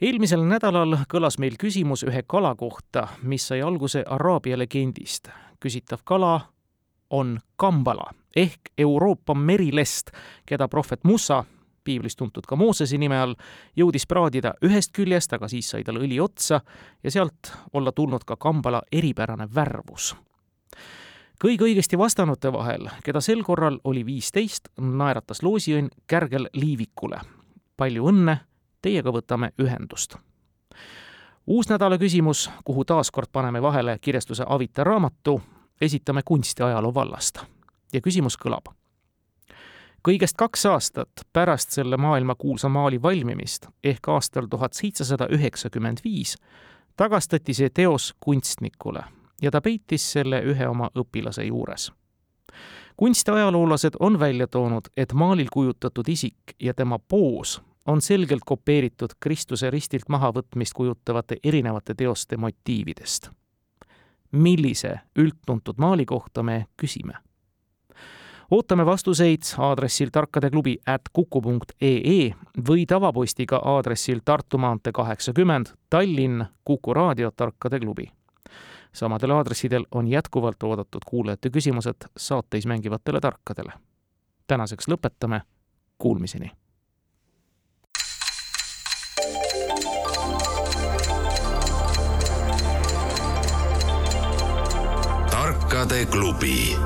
eelmisel 0.00 0.44
nädalal 0.44 0.98
kõlas 1.08 1.38
meil 1.38 1.56
küsimus 1.56 2.04
ühe 2.04 2.22
kala 2.26 2.54
kohta, 2.54 3.08
mis 3.22 3.48
sai 3.48 3.62
alguse 3.62 4.04
Araabia 4.06 4.58
legendist. 4.58 5.28
küsitav 5.60 6.04
kala 6.04 6.40
on 7.10 7.40
kambala 7.56 8.12
ehk 8.36 8.72
Euroopa 8.78 9.34
merilest, 9.34 10.10
keda 10.46 10.68
prohvet 10.68 11.04
Musa 11.04 11.44
piiblis 11.84 12.16
tuntud 12.16 12.46
ka 12.48 12.56
Moosese 12.56 12.98
nime 12.98 13.18
all, 13.20 13.34
jõudis 13.76 14.06
praadida 14.08 14.54
ühest 14.64 14.92
küljest, 14.96 15.32
aga 15.32 15.48
siis 15.48 15.68
sai 15.70 15.84
tal 15.84 16.00
õli 16.00 16.20
otsa 16.20 16.60
ja 17.04 17.10
sealt 17.10 17.52
olla 17.72 17.92
tulnud 17.92 18.24
ka 18.24 18.36
kambala 18.36 18.82
eripärane 18.92 19.48
värvus. 19.54 20.14
kõige 21.44 21.64
õigesti 21.64 21.98
vastanute 21.98 22.52
vahel, 22.52 22.88
keda 23.04 23.20
sel 23.20 23.42
korral 23.42 23.80
oli 23.84 24.06
viisteist, 24.06 24.68
naeratas 24.80 25.42
loosiõnn 25.42 25.90
Kärgel 26.06 26.48
Liivikule. 26.52 27.20
palju 27.76 28.08
õnne, 28.08 28.38
teiega 28.82 29.10
võtame 29.10 29.52
ühendust 29.58 30.16
uus 31.46 31.68
nädala 31.68 31.98
küsimus, 31.98 32.50
kuhu 32.64 32.84
taas 32.84 33.10
kord 33.10 33.28
paneme 33.32 33.62
vahele 33.62 33.98
kirjastuse 34.00 34.44
Avita 34.46 34.84
raamatu, 34.84 35.42
esitame 35.80 36.22
kunstiajaloo 36.24 36.94
vallast. 36.94 37.38
Ja 37.94 38.02
küsimus 38.04 38.36
kõlab 38.40 38.74
kõigest 40.04 40.36
kaks 40.36 40.66
aastat 40.68 41.24
pärast 41.32 41.72
selle 41.72 41.96
maailmakuulsa 41.96 42.68
maali 42.68 43.02
valmimist 43.02 43.66
ehk 43.84 44.08
aastal 44.08 44.46
tuhat 44.50 44.76
seitsesada 44.76 45.28
üheksakümmend 45.32 46.04
viis 46.04 46.36
tagastati 46.96 47.54
see 47.54 47.70
teos 47.70 48.12
kunstnikule 48.20 49.04
ja 49.42 49.50
ta 49.50 49.60
peitis 49.60 50.04
selle 50.12 50.42
ühe 50.44 50.68
oma 50.68 50.90
õpilase 50.98 51.46
juures. 51.48 51.92
kunstiajaloolased 52.96 53.96
on 54.00 54.20
välja 54.20 54.46
toonud, 54.46 54.84
et 54.96 55.12
maalil 55.12 55.48
kujutatud 55.52 56.08
isik 56.08 56.54
ja 56.60 56.74
tema 56.74 56.98
poos 56.98 57.62
on 57.86 58.00
selgelt 58.00 58.42
kopeeritud 58.46 59.10
Kristuse 59.20 59.70
ristilt 59.70 60.08
mahavõtmist 60.08 60.72
kujutavate 60.72 61.36
erinevate 61.44 61.94
teoste 61.94 62.36
motiividest. 62.36 63.30
millise 64.32 65.00
üldtuntud 65.16 65.74
maali 65.78 66.04
kohta 66.04 66.42
me 66.42 66.66
küsime 66.76 67.14
ootame 68.50 68.86
vastuseid 68.86 69.42
aadressil 69.58 70.08
tarkadeklubi 70.12 70.76
at 70.86 71.00
kuku 71.12 71.40
punkt 71.40 71.72
ee 71.80 72.34
või 72.68 72.86
tavapostiga 72.86 73.60
aadressil 73.64 74.20
Tartu 74.24 74.58
maantee 74.58 74.92
kaheksakümmend, 74.92 75.66
Tallinn, 75.90 76.44
Kuku 76.64 76.94
raadio 76.94 77.30
Tarkade 77.30 77.80
klubi. 77.80 78.12
samadel 78.92 79.30
aadressidel 79.30 79.84
on 79.90 80.08
jätkuvalt 80.08 80.62
oodatud 80.62 81.02
kuulajate 81.06 81.50
küsimused 81.50 82.06
saateis 82.16 82.66
mängivatele 82.66 83.20
tarkadele. 83.20 83.72
tänaseks 84.46 84.88
lõpetame, 84.88 85.40
kuulmiseni. 85.98 86.50
tarkade 95.30 96.06
klubi 96.06 96.76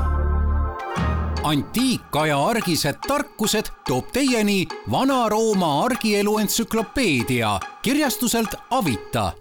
antiikaja 1.42 2.38
argised 2.46 2.98
tarkused 3.08 3.70
toob 3.88 4.12
teieni 4.12 4.66
Vana-Rooma 4.90 5.84
argielu 5.84 6.38
entsüklopeedia 6.38 7.60
kirjastuselt 7.82 8.54
Avita 8.70 9.32